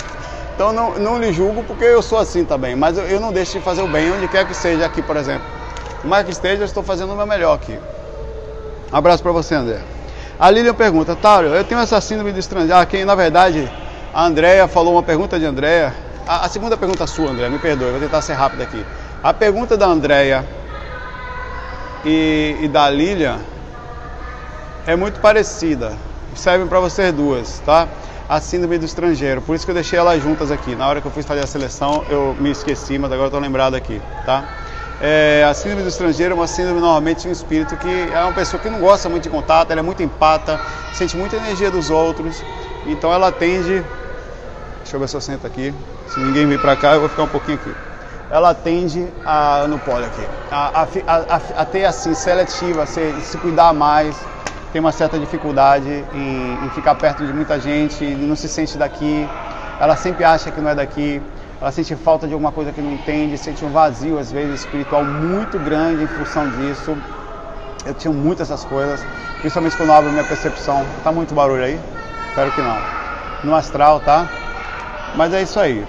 Então 0.53 0.73
não, 0.73 0.97
não 0.97 1.19
lhe 1.19 1.31
julgo 1.31 1.63
porque 1.63 1.85
eu 1.85 2.01
sou 2.01 2.17
assim 2.17 2.43
também, 2.43 2.75
mas 2.75 2.97
eu, 2.97 3.05
eu 3.05 3.19
não 3.19 3.31
deixo 3.31 3.53
de 3.53 3.63
fazer 3.63 3.81
o 3.81 3.87
bem 3.87 4.11
onde 4.11 4.27
quer 4.27 4.45
que 4.45 4.53
seja 4.53 4.85
aqui, 4.85 5.01
por 5.01 5.15
exemplo. 5.15 5.45
Mais 6.03 6.25
que 6.25 6.31
esteja, 6.31 6.63
eu 6.63 6.65
estou 6.65 6.83
fazendo 6.83 7.13
o 7.13 7.15
meu 7.15 7.25
melhor 7.25 7.53
aqui. 7.55 7.77
Um 8.91 8.97
abraço 8.97 9.21
para 9.21 9.31
você, 9.31 9.55
André. 9.55 9.79
A 10.39 10.49
Lilian 10.49 10.73
pergunta, 10.73 11.15
Tário, 11.15 11.49
eu 11.49 11.63
tenho 11.63 11.81
essa 11.81 11.99
síndrome 11.99 12.31
de 12.31 12.39
estrangeiro. 12.39 12.75
Ah, 12.75 12.85
quem 12.85 13.05
na 13.05 13.15
verdade 13.15 13.71
a 14.13 14.25
Andréia 14.25 14.67
falou 14.67 14.93
uma 14.93 15.03
pergunta 15.03 15.39
de 15.39 15.45
Andréia. 15.45 15.93
A, 16.27 16.45
a, 16.45 16.49
segunda 16.49 16.75
pergunta 16.75 17.03
é 17.03 17.07
sua, 17.07 17.29
André, 17.29 17.49
me 17.49 17.59
perdoe, 17.59 17.91
vou 17.91 17.99
tentar 17.99 18.21
ser 18.21 18.33
rápido 18.33 18.61
aqui. 18.61 18.85
A 19.23 19.33
pergunta 19.33 19.75
da 19.75 19.87
Andréia 19.87 20.45
e, 22.05 22.55
e, 22.61 22.67
da 22.67 22.87
Lilian 22.87 23.39
é 24.85 24.95
muito 24.95 25.19
parecida. 25.19 25.97
Servem 26.35 26.67
para 26.67 26.79
vocês 26.79 27.11
duas, 27.11 27.59
tá? 27.65 27.87
A 28.29 28.39
síndrome 28.39 28.77
do 28.77 28.85
estrangeiro. 28.85 29.41
Por 29.41 29.55
isso 29.55 29.65
que 29.65 29.71
eu 29.71 29.75
deixei 29.75 29.97
elas 29.97 30.21
juntas 30.21 30.51
aqui. 30.51 30.75
Na 30.75 30.87
hora 30.87 31.01
que 31.01 31.07
eu 31.07 31.11
fui 31.11 31.23
fazer 31.23 31.43
a 31.43 31.47
seleção, 31.47 32.05
eu 32.09 32.35
me 32.39 32.51
esqueci, 32.51 32.99
mas 32.99 33.11
agora 33.11 33.27
estou 33.27 33.41
lembrado 33.41 33.73
aqui, 33.73 33.99
tá? 34.23 34.47
É, 35.01 35.43
a 35.49 35.53
síndrome 35.53 35.81
do 35.81 35.89
estrangeiro 35.89 36.33
é 36.33 36.35
uma 36.35 36.47
síndrome 36.47 36.79
normalmente 36.79 37.23
de 37.23 37.29
um 37.29 37.31
espírito 37.31 37.75
que 37.75 38.09
é 38.13 38.19
uma 38.21 38.33
pessoa 38.33 38.61
que 38.61 38.69
não 38.69 38.79
gosta 38.79 39.09
muito 39.09 39.23
de 39.23 39.29
contato, 39.29 39.71
ela 39.71 39.79
é 39.79 39.83
muito 39.83 40.01
empata, 40.01 40.59
sente 40.93 41.17
muita 41.17 41.35
energia 41.35 41.69
dos 41.69 41.89
outros, 41.89 42.43
então 42.85 43.11
ela 43.11 43.31
tende. 43.31 43.83
Deixa 44.79 44.95
eu 44.95 44.99
ver 44.99 45.09
se 45.09 45.15
eu 45.15 45.21
sento 45.21 45.45
aqui. 45.45 45.73
Se 46.07 46.19
ninguém 46.19 46.47
vir 46.47 46.61
para 46.61 46.75
cá, 46.75 46.93
eu 46.93 46.99
vou 46.99 47.09
ficar 47.09 47.23
um 47.23 47.27
pouquinho 47.27 47.57
aqui 47.57 47.86
ela 48.29 48.53
tende 48.53 49.07
a, 49.25 49.65
no 49.67 49.79
polo 49.79 50.05
aqui, 50.05 50.25
a, 50.51 50.85
a, 51.07 51.61
a, 51.61 51.65
ter 51.65 51.85
assim, 51.85 52.13
seletiva, 52.13 52.85
se, 52.85 53.13
se 53.21 53.37
cuidar 53.37 53.73
mais, 53.73 54.17
tem 54.71 54.81
uma 54.81 54.91
certa 54.91 55.17
dificuldade 55.17 56.05
em, 56.13 56.65
em, 56.65 56.69
ficar 56.71 56.95
perto 56.95 57.25
de 57.25 57.33
muita 57.33 57.59
gente, 57.59 58.03
não 58.03 58.35
se 58.35 58.49
sente 58.49 58.77
daqui, 58.77 59.27
ela 59.79 59.95
sempre 59.95 60.23
acha 60.23 60.51
que 60.51 60.59
não 60.59 60.69
é 60.69 60.75
daqui, 60.75 61.21
ela 61.59 61.71
sente 61.71 61.95
falta 61.95 62.27
de 62.27 62.33
alguma 62.33 62.51
coisa 62.51 62.71
que 62.71 62.81
não 62.81 62.91
entende, 62.91 63.37
sente 63.37 63.63
um 63.63 63.69
vazio 63.69 64.19
às 64.19 64.31
vezes 64.31 64.61
espiritual 64.61 65.03
muito 65.03 65.57
grande 65.57 66.03
em 66.03 66.07
função 66.07 66.47
disso. 66.49 66.95
Eu 67.85 67.93
tinha 67.93 68.13
muito 68.13 68.41
essas 68.41 68.65
coisas, 68.65 69.03
principalmente 69.39 69.77
quando 69.77 69.91
abro 69.91 70.11
minha 70.11 70.23
percepção. 70.23 70.85
Tá 71.03 71.11
muito 71.11 71.33
barulho 71.33 71.63
aí? 71.63 71.79
Espero 72.29 72.51
que 72.51 72.61
não. 72.61 72.77
No 73.43 73.55
astral, 73.55 73.99
tá? 74.01 74.27
Mas 75.15 75.33
é 75.33 75.41
isso 75.41 75.59
aí. 75.59 75.83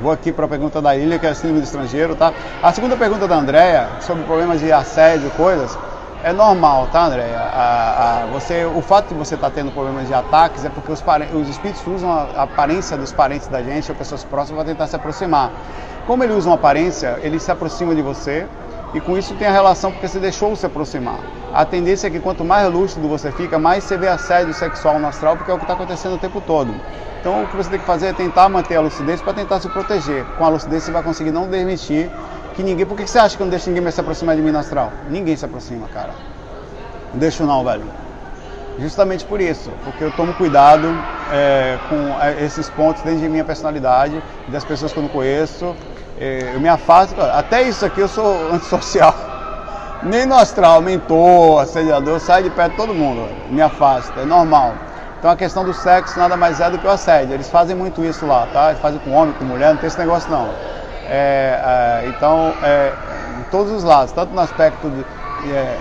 Vou 0.00 0.10
aqui 0.10 0.32
para 0.32 0.44
a 0.44 0.48
pergunta 0.48 0.82
da 0.82 0.96
Ilha, 0.96 1.18
que 1.18 1.26
é 1.26 1.34
síndrome 1.34 1.60
do 1.60 1.64
estrangeiro, 1.64 2.16
tá? 2.16 2.32
A 2.62 2.72
segunda 2.72 2.96
pergunta 2.96 3.28
da 3.28 3.36
Andrea, 3.36 3.88
sobre 4.00 4.24
problemas 4.24 4.60
de 4.60 4.72
assédio, 4.72 5.30
coisas, 5.30 5.78
é 6.24 6.32
normal, 6.32 6.88
tá, 6.90 7.04
Andréia? 7.04 7.38
Você, 8.32 8.64
o 8.64 8.80
fato 8.80 9.08
de 9.08 9.14
você 9.14 9.34
estar 9.34 9.50
tá 9.50 9.54
tendo 9.54 9.70
problemas 9.70 10.08
de 10.08 10.14
ataques 10.14 10.64
é 10.64 10.70
porque 10.70 10.90
os, 10.90 11.04
os 11.34 11.48
espíritos 11.50 11.86
usam 11.86 12.10
a, 12.10 12.44
aparência 12.44 12.96
dos 12.96 13.12
parentes 13.12 13.46
da 13.48 13.62
gente 13.62 13.90
ou 13.92 13.96
pessoas 13.96 14.24
próximas 14.24 14.64
para 14.64 14.72
tentar 14.72 14.86
se 14.86 14.96
aproximar. 14.96 15.50
Como 16.06 16.24
eles 16.24 16.34
usam 16.34 16.54
aparência, 16.54 17.18
eles 17.22 17.42
se 17.42 17.52
aproximam 17.52 17.94
de 17.94 18.00
você 18.00 18.46
e 18.94 19.00
com 19.00 19.18
isso 19.18 19.34
tem 19.34 19.48
a 19.48 19.52
relação 19.52 19.90
porque 19.90 20.06
você 20.06 20.20
deixou 20.20 20.54
se 20.54 20.64
aproximar. 20.64 21.18
A 21.52 21.64
tendência 21.64 22.06
é 22.06 22.10
que 22.10 22.20
quanto 22.20 22.44
mais 22.44 22.72
lúcido 22.72 23.08
você 23.08 23.32
fica, 23.32 23.58
mais 23.58 23.84
você 23.84 23.96
vê 23.96 24.08
assédio 24.08 24.54
sexual 24.54 24.98
no 24.98 25.06
astral, 25.08 25.36
porque 25.36 25.50
é 25.50 25.54
o 25.54 25.58
que 25.58 25.64
está 25.64 25.74
acontecendo 25.74 26.14
o 26.14 26.18
tempo 26.18 26.40
todo. 26.40 26.74
Então 27.20 27.42
o 27.42 27.46
que 27.46 27.56
você 27.56 27.70
tem 27.70 27.78
que 27.78 27.86
fazer 27.86 28.06
é 28.06 28.12
tentar 28.12 28.48
manter 28.48 28.76
a 28.76 28.80
lucidez 28.80 29.20
para 29.20 29.32
tentar 29.32 29.58
se 29.58 29.68
proteger. 29.68 30.24
Com 30.38 30.44
a 30.44 30.48
lucidez 30.48 30.84
você 30.84 30.92
vai 30.92 31.02
conseguir 31.02 31.32
não 31.32 31.48
permitir 31.48 32.10
que 32.54 32.62
ninguém. 32.62 32.86
Por 32.86 32.96
que 32.96 33.06
você 33.06 33.18
acha 33.18 33.36
que 33.36 33.42
eu 33.42 33.46
não 33.46 33.50
deixo 33.50 33.68
ninguém 33.68 33.82
mais 33.82 33.94
se 33.94 34.00
aproximar 34.00 34.36
de 34.36 34.42
mim 34.42 34.50
no 34.50 34.58
astral? 34.58 34.92
Ninguém 35.08 35.36
se 35.36 35.44
aproxima, 35.44 35.88
cara. 35.88 36.10
Não 37.12 37.18
deixo 37.18 37.44
não, 37.44 37.64
velho. 37.64 37.84
Justamente 38.78 39.24
por 39.24 39.40
isso, 39.40 39.70
porque 39.84 40.02
eu 40.02 40.10
tomo 40.12 40.34
cuidado 40.34 40.88
é, 41.32 41.78
com 41.88 42.20
é, 42.20 42.44
esses 42.44 42.68
pontos 42.68 43.02
dentro 43.02 43.20
de 43.20 43.28
minha 43.28 43.44
personalidade, 43.44 44.20
das 44.48 44.64
pessoas 44.64 44.92
que 44.92 44.98
eu 44.98 45.04
não 45.04 45.10
conheço. 45.10 45.74
É, 46.18 46.52
eu 46.54 46.60
me 46.60 46.68
afasto, 46.68 47.20
até 47.20 47.62
isso 47.62 47.84
aqui 47.84 48.00
eu 48.00 48.08
sou 48.08 48.52
antissocial. 48.52 49.14
Nem 50.02 50.26
no 50.26 50.34
astral, 50.34 50.80
mentor, 50.80 51.62
assediador, 51.62 52.14
eu 52.14 52.20
saio 52.20 52.44
de 52.44 52.50
perto 52.50 52.72
de 52.72 52.76
todo 52.76 52.94
mundo, 52.94 53.26
me 53.50 53.62
afasto, 53.62 54.18
é 54.20 54.24
normal. 54.24 54.74
Então 55.18 55.32
a 55.32 55.36
questão 55.36 55.64
do 55.64 55.72
sexo 55.72 56.18
nada 56.18 56.36
mais 56.36 56.60
é 56.60 56.70
do 56.70 56.78
que 56.78 56.86
o 56.86 56.90
assédio. 56.90 57.32
Eles 57.32 57.48
fazem 57.48 57.74
muito 57.74 58.04
isso 58.04 58.26
lá, 58.26 58.46
tá? 58.52 58.68
Eles 58.68 58.80
fazem 58.80 59.00
com 59.00 59.12
homem, 59.12 59.34
com 59.34 59.44
mulher, 59.44 59.70
não 59.70 59.78
tem 59.78 59.86
esse 59.86 59.98
negócio 59.98 60.30
não. 60.30 60.50
É, 61.06 62.02
é, 62.04 62.08
então, 62.08 62.52
é, 62.62 62.92
em 63.40 63.42
todos 63.50 63.72
os 63.72 63.82
lados, 63.84 64.12
tanto 64.12 64.34
no 64.34 64.40
aspecto 64.40 64.88
de, 64.90 65.04
é, 65.52 65.78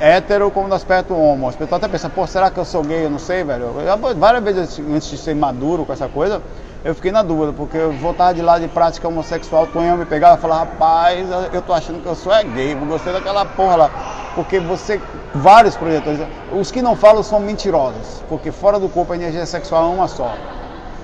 hétero 0.00 0.50
como 0.50 0.68
no 0.68 0.74
aspecto 0.74 1.14
homo. 1.14 1.48
As 1.48 1.56
pessoas 1.56 1.82
até 1.82 1.88
pensam, 1.88 2.10
pô, 2.10 2.26
será 2.26 2.50
que 2.50 2.58
eu 2.58 2.64
sou 2.64 2.82
gay? 2.82 3.04
Eu 3.04 3.10
não 3.10 3.18
sei, 3.18 3.44
velho. 3.44 3.74
Eu, 3.80 4.16
várias 4.16 4.42
vezes 4.42 4.80
antes 4.80 5.08
de 5.08 5.18
ser 5.18 5.34
maduro 5.34 5.84
com 5.84 5.92
essa 5.92 6.08
coisa, 6.08 6.42
eu 6.84 6.94
fiquei 6.94 7.10
na 7.10 7.22
dúvida, 7.22 7.52
porque 7.52 7.76
eu 7.76 7.92
voltava 7.92 8.34
de 8.34 8.42
lá 8.42 8.58
de 8.58 8.68
prática 8.68 9.08
homossexual, 9.08 9.68
o 9.74 9.96
me 9.96 10.04
pegava 10.04 10.38
e 10.38 10.40
falava, 10.40 10.64
rapaz, 10.64 11.26
eu 11.52 11.62
tô 11.62 11.72
achando 11.72 12.00
que 12.00 12.06
eu 12.06 12.14
sou 12.14 12.32
é 12.32 12.44
gay, 12.44 12.72
eu 12.72 12.86
gostei 12.86 13.12
daquela 13.12 13.44
porra 13.44 13.76
lá. 13.76 13.90
Porque 14.34 14.60
você, 14.60 15.00
vários 15.34 15.76
projetores, 15.76 16.20
os 16.52 16.70
que 16.70 16.82
não 16.82 16.94
falam 16.94 17.22
são 17.22 17.40
mentirosos, 17.40 18.22
porque 18.28 18.52
fora 18.52 18.78
do 18.78 18.88
corpo 18.88 19.12
a 19.12 19.16
energia 19.16 19.46
sexual 19.46 19.90
é 19.90 19.94
uma 19.94 20.08
só. 20.08 20.34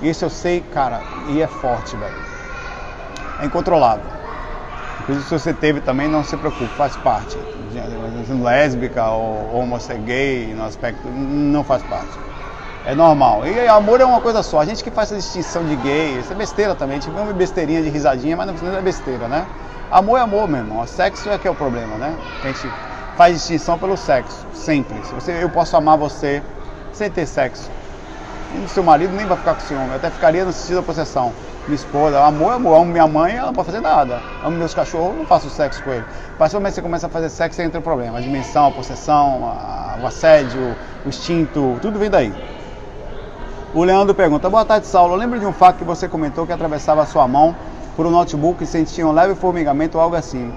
Isso 0.01 0.23
eu 0.23 0.29
sei, 0.29 0.61
cara, 0.61 1.01
e 1.29 1.41
é 1.41 1.47
forte, 1.47 1.95
velho 1.95 2.33
é 3.39 3.45
incontrolável. 3.45 4.05
Se 5.05 5.29
você 5.29 5.53
teve 5.53 5.81
também, 5.81 6.07
não 6.07 6.23
se 6.23 6.37
preocupe, 6.37 6.69
faz 6.77 6.95
parte. 6.95 7.37
Lésbica 8.41 9.05
ou 9.09 9.53
homossexual 9.53 10.05
gay, 10.05 10.53
no 10.55 10.63
aspecto, 10.63 11.07
não 11.07 11.63
faz 11.63 11.83
parte. 11.83 12.11
É 12.85 12.95
normal. 12.95 13.45
E 13.45 13.67
amor 13.67 13.99
é 13.99 14.05
uma 14.05 14.21
coisa 14.21 14.41
só. 14.41 14.59
A 14.59 14.65
gente 14.65 14.83
que 14.83 14.89
faz 14.89 15.11
essa 15.11 15.19
distinção 15.19 15.65
de 15.65 15.75
gay, 15.77 16.19
isso 16.19 16.31
é 16.31 16.35
besteira 16.35 16.73
também. 16.73 16.97
A 16.97 17.01
gente 17.01 17.13
vê 17.13 17.19
uma 17.19 17.33
besteirinha 17.33 17.81
de 17.81 17.89
risadinha, 17.89 18.37
mas 18.37 18.61
não 18.61 18.77
é 18.77 18.81
besteira, 18.81 19.27
né? 19.27 19.45
Amor 19.91 20.17
é 20.17 20.21
amor, 20.21 20.47
meu 20.47 20.59
irmão. 20.59 20.87
Sexo 20.87 21.29
é 21.29 21.37
que 21.37 21.47
é 21.47 21.51
o 21.51 21.55
problema, 21.55 21.97
né? 21.97 22.15
A 22.41 22.47
gente 22.47 22.69
faz 23.17 23.35
distinção 23.35 23.77
pelo 23.77 23.97
sexo, 23.97 24.45
sempre. 24.53 24.97
Você, 25.13 25.43
eu 25.43 25.49
posso 25.49 25.75
amar 25.75 25.97
você 25.97 26.41
sem 26.93 27.09
ter 27.09 27.25
sexo. 27.25 27.69
E 28.55 28.69
seu 28.69 28.83
marido 28.83 29.13
nem 29.15 29.25
vai 29.25 29.37
ficar 29.37 29.55
com 29.55 29.61
ciúme. 29.61 29.89
Eu 29.89 29.95
até 29.95 30.09
ficaria 30.09 30.45
no 30.45 30.53
sentido 30.53 30.77
da 30.77 30.83
possessão 30.83 31.33
minha 31.67 31.75
esposa, 31.75 32.19
amor, 32.19 32.53
amor, 32.53 32.75
amo 32.75 32.91
minha 32.91 33.07
mãe, 33.07 33.35
ela 33.35 33.47
não 33.47 33.53
pode 33.53 33.67
fazer 33.67 33.79
nada. 33.79 34.21
Amo 34.43 34.57
meus 34.57 34.73
cachorros, 34.73 35.15
não 35.17 35.25
faço 35.25 35.49
sexo 35.49 35.81
com 35.83 35.91
ele. 35.91 36.03
Mas 36.37 36.51
quando 36.51 36.65
você 36.65 36.81
começa 36.81 37.07
a 37.07 37.09
fazer 37.09 37.29
sexo, 37.29 37.61
entra 37.61 37.79
o 37.79 37.83
problema. 37.83 38.17
A 38.17 38.21
dimensão, 38.21 38.67
a 38.67 38.71
possessão, 38.71 39.45
a, 39.45 39.97
o 40.01 40.05
assédio, 40.07 40.75
o 41.05 41.09
instinto, 41.09 41.77
tudo 41.81 41.97
vem 41.97 42.09
daí. 42.09 42.33
O 43.73 43.83
Leandro 43.83 44.13
pergunta: 44.13 44.49
Boa 44.49 44.65
tarde, 44.65 44.87
Saulo. 44.87 45.15
Lembra 45.15 45.39
de 45.39 45.45
um 45.45 45.53
fato 45.53 45.77
que 45.77 45.83
você 45.83 46.07
comentou 46.07 46.45
que 46.45 46.51
atravessava 46.51 47.01
a 47.01 47.05
sua 47.05 47.27
mão 47.27 47.55
por 47.95 48.05
um 48.05 48.11
notebook 48.11 48.63
e 48.63 48.67
sentia 48.67 49.07
um 49.07 49.11
leve 49.11 49.33
formigamento 49.35 49.97
ou 49.97 50.03
algo 50.03 50.15
assim? 50.15 50.53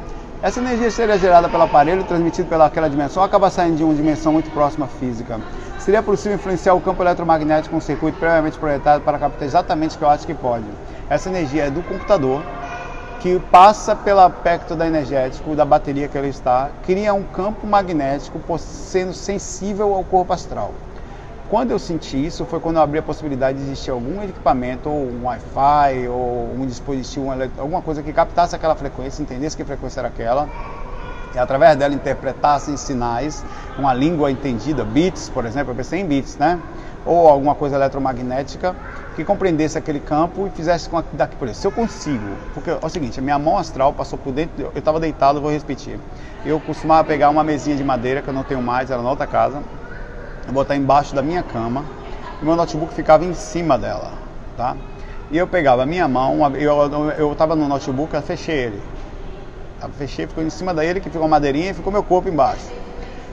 Essa 0.47 0.61
energia 0.61 0.89
seria 0.93 1.19
gerada 1.19 1.49
pelo 1.49 1.65
aparelho, 1.65 2.05
transmitida 2.05 2.49
pelaquela 2.49 2.89
dimensão, 2.89 3.21
acaba 3.21 3.51
saindo 3.51 3.79
de 3.79 3.83
uma 3.83 3.93
dimensão 3.93 4.33
muito 4.33 4.49
próxima 4.53 4.87
física? 4.87 5.41
Seria 5.81 6.01
possível 6.05 6.37
influenciar 6.37 6.73
o 6.75 6.81
campo 6.81 7.03
eletromagnético 7.03 7.71
com 7.71 7.79
um 7.79 7.81
circuito 7.81 8.17
previamente 8.17 8.57
projetado 8.57 9.03
para 9.03 9.19
captar 9.19 9.43
exatamente 9.43 9.97
o 9.97 9.99
que 9.99 10.05
eu 10.05 10.09
acho 10.09 10.25
que 10.25 10.35
pode? 10.35 10.65
Essa 11.11 11.29
energia 11.31 11.65
é 11.65 11.71
do 11.71 11.83
computador, 11.83 12.45
que 13.19 13.41
passa 13.51 13.97
pelo 13.97 14.21
aspecto 14.21 14.77
da 14.77 14.87
energético, 14.87 15.57
da 15.57 15.65
bateria 15.65 16.07
que 16.07 16.17
ele 16.17 16.29
está, 16.29 16.71
cria 16.85 17.13
um 17.13 17.25
campo 17.25 17.67
magnético 17.67 18.39
sendo 18.57 19.13
sensível 19.15 19.95
ao 19.95 20.05
corpo 20.05 20.33
astral. 20.33 20.71
Quando 21.49 21.71
eu 21.71 21.79
senti 21.79 22.27
isso 22.27 22.45
foi 22.45 22.59
quando 22.59 22.77
eu 22.77 22.83
abri 22.83 22.99
a 22.99 23.03
possibilidade 23.03 23.59
de 23.59 23.65
existir 23.65 23.93
algum 23.93 24.21
equipamento, 24.21 24.91
ou 24.91 25.07
um 25.07 25.27
Wi-Fi, 25.27 26.09
ou 26.09 26.53
um 26.53 26.67
dispositivo, 26.67 27.29
alguma 27.57 27.81
coisa 27.81 28.03
que 28.03 28.13
captasse 28.13 28.57
aquela 28.57 28.75
frequência, 28.75 29.23
entendesse 29.23 29.57
que 29.57 29.65
frequência 29.65 30.01
era 30.01 30.09
aquela, 30.09 30.49
e 31.33 31.39
através 31.39 31.77
dela 31.77 31.95
interpretasse 31.95 32.73
em 32.73 32.77
sinais 32.77 33.45
uma 33.79 33.95
língua 33.95 34.29
entendida, 34.29 34.85
bits, 34.85 35.29
por 35.29 35.47
exemplo, 35.47 35.71
eu 35.71 35.77
pensei 35.77 36.01
em 36.01 36.05
bits, 36.05 36.37
né? 36.37 36.59
Ou 37.05 37.29
alguma 37.29 37.55
coisa 37.55 37.77
eletromagnética 37.77 38.75
que 39.15 39.25
compreendesse 39.25 39.79
aquele 39.79 40.01
campo 40.01 40.49
e 40.49 40.51
fizesse 40.51 40.89
com 40.89 41.01
daqui 41.13 41.37
por 41.37 41.49
isso. 41.49 41.61
Se 41.61 41.67
eu 41.69 41.71
consigo, 41.71 42.37
porque 42.55 42.71
é 42.71 42.79
o 42.83 42.89
seguinte, 42.89 43.21
a 43.21 43.23
minha 43.23 43.39
mão 43.39 43.57
astral 43.57 43.93
passou 43.93 44.19
por 44.19 44.33
dentro, 44.33 44.73
eu 44.75 44.79
estava 44.79 44.99
deitado, 44.99 45.41
vou 45.41 45.53
repetir. 45.53 46.01
Eu 46.45 46.59
costumava 46.59 47.05
pegar 47.05 47.31
uma 47.31 47.45
mesinha 47.45 47.77
de 47.77 47.85
madeira 47.85 48.21
que 48.21 48.29
eu 48.29 48.35
não 48.35 48.43
tenho 48.43 48.61
mais, 48.61 48.91
era 48.91 49.01
na 49.01 49.09
outra 49.09 49.29
casa, 49.29 49.63
botar 50.53 50.77
embaixo 50.77 51.15
da 51.15 51.23
minha 51.23 51.43
cama, 51.43 51.85
e 52.41 52.45
meu 52.45 52.57
notebook 52.57 52.95
ficava 52.95 53.25
em 53.25 53.35
cima 53.35 53.79
dela, 53.79 54.13
tá? 54.57 54.77
E 55.31 55.37
eu 55.37 55.47
pegava 55.47 55.83
a 55.83 55.87
minha 55.87 56.07
mão, 56.07 56.39
eu 57.19 57.33
estava 57.33 57.57
no 57.57 57.67
notebook, 57.67 58.15
eu 58.15 58.23
fechei 58.23 58.57
ele. 58.57 58.83
Eu 59.83 59.89
fechei, 59.91 60.27
ficou 60.27 60.43
em 60.45 60.51
cima 60.51 60.73
dele, 60.73 61.01
que 61.01 61.11
ficou 61.11 61.23
uma 61.23 61.29
madeirinha 61.29 61.71
e 61.71 61.75
ficou 61.75 61.93
meu 61.93 62.03
corpo 62.03 62.29
embaixo. 62.29 62.65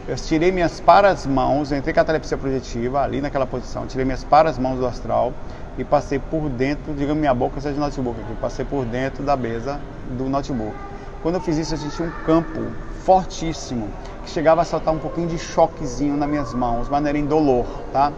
Eu 0.07 0.15
tirei 0.15 0.51
minhas 0.51 0.79
paras 0.79 1.25
mãos, 1.25 1.71
entrei 1.71 1.93
com 1.93 1.99
a 1.99 2.03
catalepsia 2.03 2.37
projetiva 2.37 3.01
ali 3.01 3.21
naquela 3.21 3.45
posição, 3.45 3.87
tirei 3.87 4.03
minhas 4.03 4.23
paras 4.23 4.57
mãos 4.57 4.77
do 4.77 4.85
astral 4.85 5.31
e 5.77 5.83
passei 5.83 6.19
por 6.19 6.49
dentro, 6.49 6.93
digamos 6.93 7.19
minha 7.19 7.33
boca 7.33 7.61
seja 7.61 7.73
de 7.73 7.79
notebook 7.79 8.19
aqui, 8.19 8.33
passei 8.41 8.65
por 8.65 8.83
dentro 8.85 9.23
da 9.23 9.37
mesa 9.37 9.79
do 10.17 10.25
notebook. 10.25 10.75
Quando 11.23 11.35
eu 11.35 11.41
fiz 11.41 11.57
isso, 11.57 11.73
eu 11.73 11.77
senti 11.77 12.03
um 12.03 12.11
campo 12.25 12.61
fortíssimo 13.05 13.89
que 14.25 14.29
chegava 14.29 14.61
a 14.61 14.65
soltar 14.65 14.93
um 14.93 14.99
pouquinho 14.99 15.29
de 15.29 15.39
choquezinho 15.39 16.17
nas 16.17 16.29
minhas 16.29 16.53
mãos, 16.53 16.89
maneira 16.89 17.17
indolor, 17.17 17.65
tá? 17.93 18.11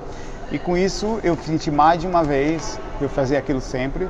E 0.52 0.58
com 0.58 0.76
isso 0.76 1.20
eu 1.24 1.38
senti 1.38 1.70
mais 1.70 2.02
de 2.02 2.08
uma 2.08 2.24
vez, 2.24 2.80
eu 3.00 3.08
fazia 3.08 3.38
aquilo 3.38 3.62
sempre, 3.62 4.10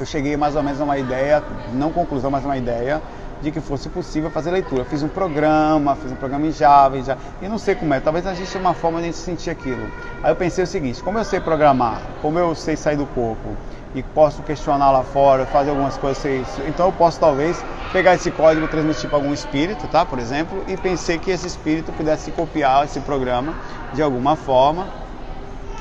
eu 0.00 0.06
cheguei 0.06 0.38
mais 0.38 0.56
ou 0.56 0.62
menos 0.62 0.80
a 0.80 0.84
uma 0.84 0.98
ideia, 0.98 1.44
não 1.74 1.92
conclusão, 1.92 2.30
mas 2.30 2.44
uma 2.46 2.56
ideia 2.56 3.02
de 3.40 3.50
que 3.50 3.60
fosse 3.60 3.88
possível 3.88 4.30
fazer 4.30 4.50
leitura. 4.50 4.84
fiz 4.84 5.02
um 5.02 5.08
programa, 5.08 5.96
fiz 5.96 6.12
um 6.12 6.16
programa 6.16 6.46
em 6.46 6.52
Java, 6.52 6.96
e 7.40 7.48
não 7.48 7.58
sei 7.58 7.74
como 7.74 7.94
é, 7.94 8.00
talvez 8.00 8.26
a 8.26 8.34
gente 8.34 8.56
uma 8.58 8.74
forma 8.74 8.98
de 8.98 9.04
a 9.04 9.06
gente 9.06 9.18
sentir 9.18 9.50
aquilo. 9.50 9.90
Aí 10.22 10.30
eu 10.30 10.36
pensei 10.36 10.64
o 10.64 10.66
seguinte, 10.66 11.02
como 11.02 11.18
eu 11.18 11.24
sei 11.24 11.40
programar, 11.40 12.00
como 12.20 12.38
eu 12.38 12.54
sei 12.54 12.76
sair 12.76 12.96
do 12.96 13.06
corpo 13.06 13.56
e 13.94 14.02
posso 14.02 14.42
questionar 14.42 14.90
lá 14.90 15.02
fora, 15.02 15.46
fazer 15.46 15.70
algumas 15.70 15.96
coisas, 15.96 16.22
então 16.66 16.86
eu 16.86 16.92
posso 16.92 17.18
talvez 17.18 17.64
pegar 17.92 18.14
esse 18.14 18.30
código 18.30 18.66
e 18.66 18.68
transmitir 18.68 19.08
para 19.08 19.18
algum 19.18 19.32
espírito, 19.32 19.86
tá? 19.88 20.04
Por 20.04 20.18
exemplo, 20.18 20.62
e 20.68 20.76
pensei 20.76 21.18
que 21.18 21.30
esse 21.30 21.46
espírito 21.46 21.92
pudesse 21.92 22.30
copiar 22.32 22.84
esse 22.84 23.00
programa 23.00 23.54
de 23.94 24.02
alguma 24.02 24.36
forma 24.36 24.86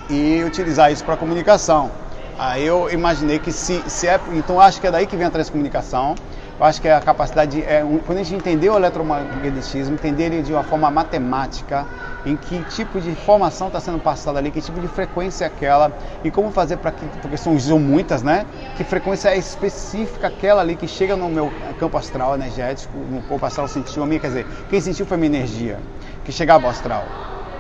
e 0.09 0.41
utilizar 0.45 0.91
isso 0.91 1.03
para 1.03 1.17
comunicação. 1.17 1.91
Aí 2.39 2.65
eu 2.65 2.89
imaginei 2.91 3.39
que 3.39 3.51
se, 3.51 3.83
se 3.87 4.07
é, 4.07 4.19
então 4.33 4.59
acho 4.61 4.79
que 4.79 4.87
é 4.87 4.91
daí 4.91 5.07
que 5.07 5.15
vem 5.17 5.25
a 5.25 5.31
transcomunicação 5.31 6.15
eu 6.59 6.65
acho 6.65 6.81
que 6.81 6.89
a 6.89 6.99
capacidade, 6.99 7.61
é, 7.61 7.85
quando 8.05 8.17
a 8.17 8.23
gente 8.23 8.35
entender 8.35 8.69
o 8.69 8.75
eletromagnetismo, 8.75 9.93
entender 9.93 10.25
ele 10.25 10.41
de 10.41 10.53
uma 10.53 10.63
forma 10.63 10.89
matemática, 10.89 11.85
em 12.25 12.35
que 12.35 12.63
tipo 12.63 12.99
de 12.99 13.11
informação 13.11 13.67
está 13.67 13.79
sendo 13.79 13.99
passada 13.99 14.39
ali, 14.39 14.49
que 14.49 14.59
tipo 14.59 14.79
de 14.79 14.87
frequência 14.87 15.45
é 15.45 15.47
aquela 15.47 15.91
e 16.23 16.31
como 16.31 16.51
fazer 16.51 16.77
para 16.77 16.91
que, 16.91 17.05
porque 17.21 17.37
são, 17.37 17.57
são 17.59 17.77
muitas, 17.77 18.23
né? 18.23 18.45
Que 18.75 18.83
frequência 18.83 19.29
é 19.29 19.37
específica 19.37 20.27
aquela 20.27 20.61
ali 20.61 20.75
que 20.75 20.87
chega 20.87 21.15
no 21.15 21.29
meu 21.29 21.53
campo 21.79 21.95
astral 21.95 22.33
energético, 22.33 22.97
no 22.97 23.21
corpo 23.21 23.45
astral 23.45 23.67
sentiu 23.67 24.01
a 24.01 24.07
minha, 24.07 24.19
quer 24.19 24.27
dizer, 24.27 24.47
quem 24.67 24.81
sentiu 24.81 25.05
foi 25.05 25.15
a 25.15 25.19
minha 25.19 25.37
energia, 25.37 25.77
que 26.25 26.31
chegava 26.31 26.65
ao 26.65 26.71
astral. 26.71 27.05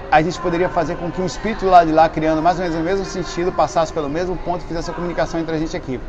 A 0.09 0.21
gente 0.23 0.39
poderia 0.39 0.69
fazer 0.69 0.95
com 0.95 1.11
que 1.11 1.21
um 1.21 1.25
espírito 1.25 1.67
lá 1.67 1.83
de 1.83 1.91
lá, 1.91 2.09
criando 2.09 2.41
mais 2.41 2.57
ou 2.57 2.63
menos 2.63 2.79
o 2.79 2.83
mesmo 2.83 3.05
sentido, 3.05 3.51
passasse 3.51 3.93
pelo 3.93 4.09
mesmo 4.09 4.35
ponto 4.37 4.63
e 4.63 4.67
fizesse 4.67 4.89
a 4.89 4.93
comunicação 4.93 5.39
entre 5.39 5.53
a 5.55 5.59
gente 5.59 5.77
aqui. 5.77 5.99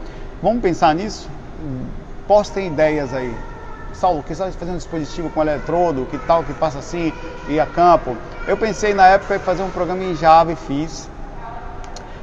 Vamos 0.42 0.62
pensar 0.62 0.94
nisso? 0.94 1.28
Postem 2.28 2.66
ideias 2.66 3.14
aí. 3.14 3.34
Saulo, 3.94 4.22
que 4.22 4.34
sabe 4.34 4.52
fazer 4.52 4.70
um 4.70 4.76
dispositivo 4.76 5.30
com 5.30 5.40
eletrodo, 5.40 6.06
que 6.06 6.18
tal, 6.18 6.44
que 6.44 6.52
passa 6.52 6.78
assim, 6.78 7.12
e 7.48 7.58
a 7.58 7.66
campo. 7.66 8.16
Eu 8.46 8.56
pensei 8.56 8.94
na 8.94 9.08
época 9.08 9.36
em 9.36 9.38
fazer 9.40 9.62
um 9.62 9.70
programa 9.70 10.04
em 10.04 10.14
Java 10.14 10.52
e 10.52 10.56
fiz. 10.56 11.08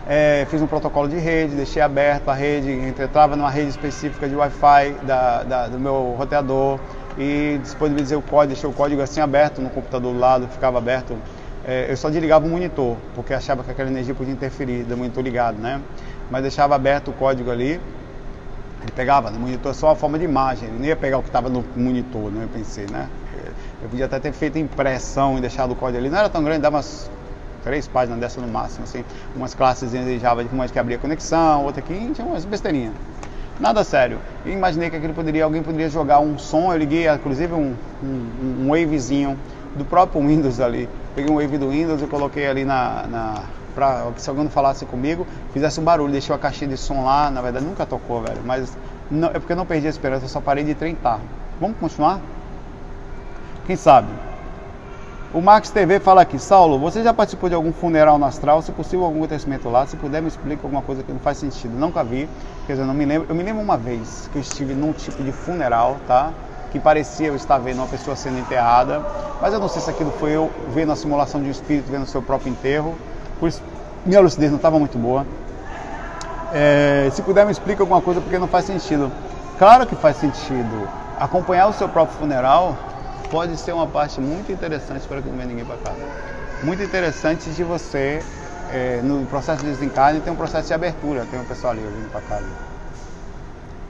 É, 0.07 0.45
fiz 0.51 0.62
um 0.62 0.67
protocolo 0.67 1.09
de 1.09 1.17
rede, 1.17 1.55
deixei 1.55 1.81
aberto 1.81 2.29
a 2.29 2.33
rede, 2.33 2.71
entrava 2.71 3.35
numa 3.35 3.50
rede 3.50 3.69
específica 3.69 4.29
de 4.29 4.35
Wi-Fi 4.35 4.91
da, 5.01 5.43
da, 5.43 5.67
do 5.67 5.79
meu 5.79 6.15
roteador 6.15 6.79
e 7.17 7.59
disponibilizei 7.63 8.15
o 8.15 8.21
código, 8.21 8.53
deixei 8.53 8.69
o 8.69 8.74
código 8.74 9.01
assim 9.01 9.19
aberto 9.19 9.59
no 9.59 9.69
computador 9.71 10.13
do 10.13 10.19
lado, 10.19 10.47
ficava 10.47 10.77
aberto. 10.77 11.17
É, 11.67 11.88
eu 11.89 11.97
só 11.97 12.09
desligava 12.09 12.45
o 12.45 12.50
monitor, 12.50 12.95
porque 13.15 13.33
achava 13.33 13.63
que 13.63 13.71
aquela 13.71 13.89
energia 13.89 14.13
podia 14.13 14.31
interferir 14.31 14.83
do 14.83 14.95
monitor 14.95 15.24
ligado, 15.24 15.57
né? 15.57 15.81
Mas 16.29 16.43
deixava 16.43 16.75
aberto 16.75 17.09
o 17.09 17.13
código 17.13 17.50
ali, 17.50 17.81
ele 18.85 18.91
pegava 18.91 19.31
no 19.31 19.39
monitor 19.39 19.73
só 19.73 19.89
a 19.89 19.95
forma 19.95 20.19
de 20.19 20.25
imagem, 20.25 20.69
ele 20.69 20.77
não 20.77 20.85
ia 20.85 20.95
pegar 20.95 21.17
o 21.17 21.23
que 21.23 21.29
estava 21.29 21.49
no 21.49 21.65
monitor, 21.75 22.31
né? 22.31 22.43
Eu 22.43 22.49
pensei, 22.49 22.85
né? 22.85 23.09
Eu 23.81 23.89
podia 23.89 24.05
até 24.05 24.19
ter 24.19 24.31
feito 24.31 24.57
impressão 24.57 25.37
e 25.37 25.41
deixado 25.41 25.71
o 25.71 25.75
código 25.75 25.97
ali, 25.97 26.09
não 26.09 26.19
era 26.19 26.29
tão 26.29 26.43
grande, 26.43 26.61
dava 26.61 26.77
umas 26.77 27.09
três 27.63 27.87
páginas 27.87 28.19
dessa 28.19 28.39
no 28.39 28.47
máximo, 28.47 28.83
assim, 28.83 29.03
umas 29.35 29.55
classes 29.55 29.91
de 29.91 30.19
Java 30.19 30.43
de 30.43 30.49
como 30.49 30.67
que 30.69 30.79
abria 30.79 30.99
conexão, 30.99 31.65
outra 31.65 31.81
aqui, 31.81 32.11
tinha 32.13 32.25
umas 32.27 32.45
besteirinhas. 32.45 32.93
Nada 33.59 33.83
sério. 33.83 34.19
Eu 34.45 34.51
imaginei 34.51 34.89
que 34.89 34.97
aquilo 34.97 35.13
poderia, 35.13 35.45
alguém 35.45 35.63
poderia 35.63 35.89
jogar 35.89 36.19
um 36.19 36.37
som, 36.37 36.71
eu 36.71 36.77
liguei 36.77 37.09
inclusive 37.09 37.53
um, 37.53 37.73
um, 38.03 38.65
um 38.65 38.69
wavezinho 38.69 39.37
do 39.75 39.83
próprio 39.83 40.21
Windows 40.21 40.59
ali. 40.59 40.87
Peguei 41.15 41.31
um 41.31 41.35
wave 41.35 41.57
do 41.57 41.69
Windows 41.69 42.01
e 42.01 42.07
coloquei 42.07 42.47
ali 42.47 42.65
na, 42.65 43.07
na 43.07 43.43
que 44.13 44.22
se 44.22 44.29
alguém 44.29 44.48
falasse 44.50 44.86
comigo, 44.86 45.27
fizesse 45.53 45.79
um 45.79 45.84
barulho, 45.84 46.12
deixei 46.12 46.34
a 46.36 46.39
caixinha 46.39 46.70
de 46.70 46.77
som 46.77 47.03
lá, 47.03 47.29
na 47.29 47.41
verdade 47.41 47.65
nunca 47.65 47.86
tocou, 47.86 48.22
velho, 48.22 48.41
mas 48.46 48.75
não, 49.10 49.29
é 49.29 49.34
porque 49.34 49.53
eu 49.53 49.58
não 49.58 49.65
perdi 49.65 49.88
a 49.88 49.89
esperança, 49.89 50.25
eu 50.25 50.29
só 50.29 50.41
parei 50.41 50.63
de 50.63 50.74
tentar. 50.74 51.20
Vamos 51.60 51.77
continuar? 51.77 52.20
Quem 53.65 53.75
sabe? 53.75 54.08
O 55.36 55.41
Max 55.41 55.70
TV 55.70 56.00
fala 56.00 56.22
aqui, 56.22 56.39
Saulo, 56.39 56.79
você 56.79 57.03
já 57.03 57.13
participou 57.13 57.50
de 57.50 57.55
algum 57.55 57.74
funeral 57.74 58.17
no 58.17 58.25
astral? 58.25 58.62
Se 58.62 58.72
possível, 58.72 59.03
algum 59.03 59.17
acontecimento 59.17 59.67
lá? 59.67 59.86
Se 59.86 59.98
puder, 59.98 60.22
me 60.22 60.29
explica 60.29 60.62
alguma 60.63 60.82
coisa 60.82 61.03
que 61.03 61.12
não 61.12 61.20
faz 61.20 61.38
sentido. 61.38 61.77
Nunca 61.77 62.05
vi, 62.05 62.29
quer 62.65 62.74
dizer, 62.74 62.86
não 62.86 62.94
me 62.94 63.03
lembro. 63.03 63.27
Eu 63.27 63.36
me 63.36 63.44
lembro 63.44 63.62
uma 63.62 63.75
vez 63.75 64.29
que 64.32 64.38
eu 64.38 64.41
estive 64.41 64.74
num 64.74 64.94
tipo 64.94 65.22
de 65.22 65.34
funeral, 65.34 65.98
tá? 66.08 66.32
Que 66.72 66.79
parecia 66.79 67.27
eu 67.27 67.36
estar 67.36 67.58
vendo 67.58 67.79
uma 67.79 67.88
pessoa 67.88 68.15
sendo 68.15 68.39
enterrada, 68.39 69.05
mas 69.41 69.53
eu 69.53 69.60
não 69.60 69.67
sei 69.67 69.82
se 69.82 69.89
aquilo 69.89 70.12
foi 70.12 70.32
eu 70.32 70.50
vendo 70.70 70.94
a 70.94 70.96
simulação 70.96 71.41
de 71.41 71.50
um 71.50 71.51
espírito 71.51 71.91
vendo 71.91 72.03
o 72.03 72.08
seu 72.08 72.22
próprio 72.22 72.50
enterro. 72.50 72.96
Por 73.39 73.49
isso, 73.49 73.61
minha 74.05 74.19
lucidez 74.19 74.51
não 74.51 74.57
estava 74.57 74.79
muito 74.79 74.97
boa. 74.97 75.25
É, 76.53 77.09
se 77.11 77.21
puder, 77.21 77.45
me 77.45 77.51
explica 77.51 77.83
alguma 77.83 78.01
coisa 78.01 78.21
porque 78.21 78.37
não 78.37 78.47
faz 78.47 78.65
sentido. 78.65 79.11
Claro 79.57 79.85
que 79.85 79.95
faz 79.95 80.17
sentido. 80.17 80.87
Acompanhar 81.19 81.67
o 81.67 81.73
seu 81.73 81.89
próprio 81.89 82.17
funeral 82.17 82.77
pode 83.29 83.57
ser 83.57 83.73
uma 83.73 83.87
parte 83.87 84.21
muito 84.21 84.51
interessante 84.51 85.07
para 85.07 85.21
que 85.21 85.27
não 85.27 85.35
venha 85.35 85.47
ninguém 85.49 85.65
para 85.65 85.77
casa. 85.77 86.05
Muito 86.63 86.81
interessante 86.83 87.49
de 87.49 87.63
você, 87.63 88.23
é, 88.71 89.01
no 89.03 89.25
processo 89.25 89.63
de 89.63 89.71
desencarne, 89.71 90.19
tem 90.21 90.31
um 90.31 90.35
processo 90.35 90.67
de 90.67 90.73
abertura. 90.73 91.25
Tem 91.29 91.39
um 91.39 91.45
pessoal 91.45 91.73
ali 91.73 91.81
vindo 91.81 92.11
para 92.11 92.21
casa. 92.21 92.47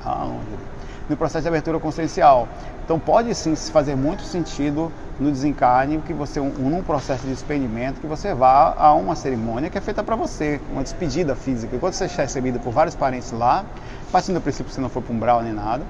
Ah, 0.03 0.23
longe. 0.23 0.74
No 1.09 1.15
processo 1.15 1.43
de 1.43 1.49
abertura 1.49 1.79
consciencial. 1.79 2.47
Então 2.83 2.99
pode 2.99 3.33
sim 3.33 3.55
fazer 3.55 3.95
muito 3.95 4.23
sentido 4.23 4.91
no 5.19 5.31
desencarne 5.31 5.99
que 5.99 6.13
você 6.13 6.39
um, 6.39 6.49
num 6.49 6.83
processo 6.83 7.23
de 7.23 7.31
despedimento 7.31 8.01
que 8.01 8.07
você 8.07 8.33
vá 8.33 8.75
a 8.77 8.93
uma 8.93 9.15
cerimônia 9.15 9.69
que 9.69 9.77
é 9.77 9.81
feita 9.81 10.03
para 10.03 10.15
você, 10.15 10.59
uma 10.71 10.83
despedida 10.83 11.35
física. 11.35 11.75
Enquanto 11.75 11.93
você 11.93 12.05
é 12.05 12.07
recebido 12.07 12.59
por 12.59 12.71
vários 12.71 12.95
parentes 12.95 13.31
lá, 13.31 13.65
partindo 14.11 14.35
do 14.35 14.41
princípio 14.41 14.65
que 14.65 14.73
você 14.73 14.81
não 14.81 14.89
foi 14.89 15.01
para 15.01 15.13
um 15.13 15.19
brau 15.19 15.41
nem 15.41 15.53
nada, 15.53 15.83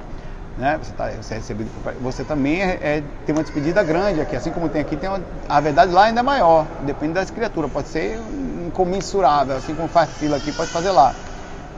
né? 0.57 0.79
Você, 0.81 0.93
tá, 0.93 1.09
você 1.09 1.33
é 1.33 1.37
recebido, 1.37 1.69
você 2.01 2.23
também 2.23 2.61
é, 2.61 2.79
é, 2.81 3.03
tem 3.25 3.35
uma 3.35 3.43
despedida 3.43 3.83
grande 3.83 4.21
aqui, 4.21 4.35
assim 4.35 4.51
como 4.51 4.69
tem 4.69 4.81
aqui, 4.81 4.95
tem 4.95 5.09
uma, 5.09 5.21
a 5.49 5.59
verdade 5.59 5.91
lá 5.91 6.05
ainda 6.05 6.21
é 6.21 6.23
maior, 6.23 6.65
depende 6.85 7.13
das 7.13 7.29
criaturas, 7.29 7.71
pode 7.71 7.87
ser 7.87 8.19
incomensurável, 8.65 9.57
assim 9.57 9.75
como 9.75 9.87
faz 9.87 10.09
fila 10.11 10.37
aqui, 10.37 10.51
pode 10.51 10.69
fazer 10.69 10.91
lá. 10.91 11.13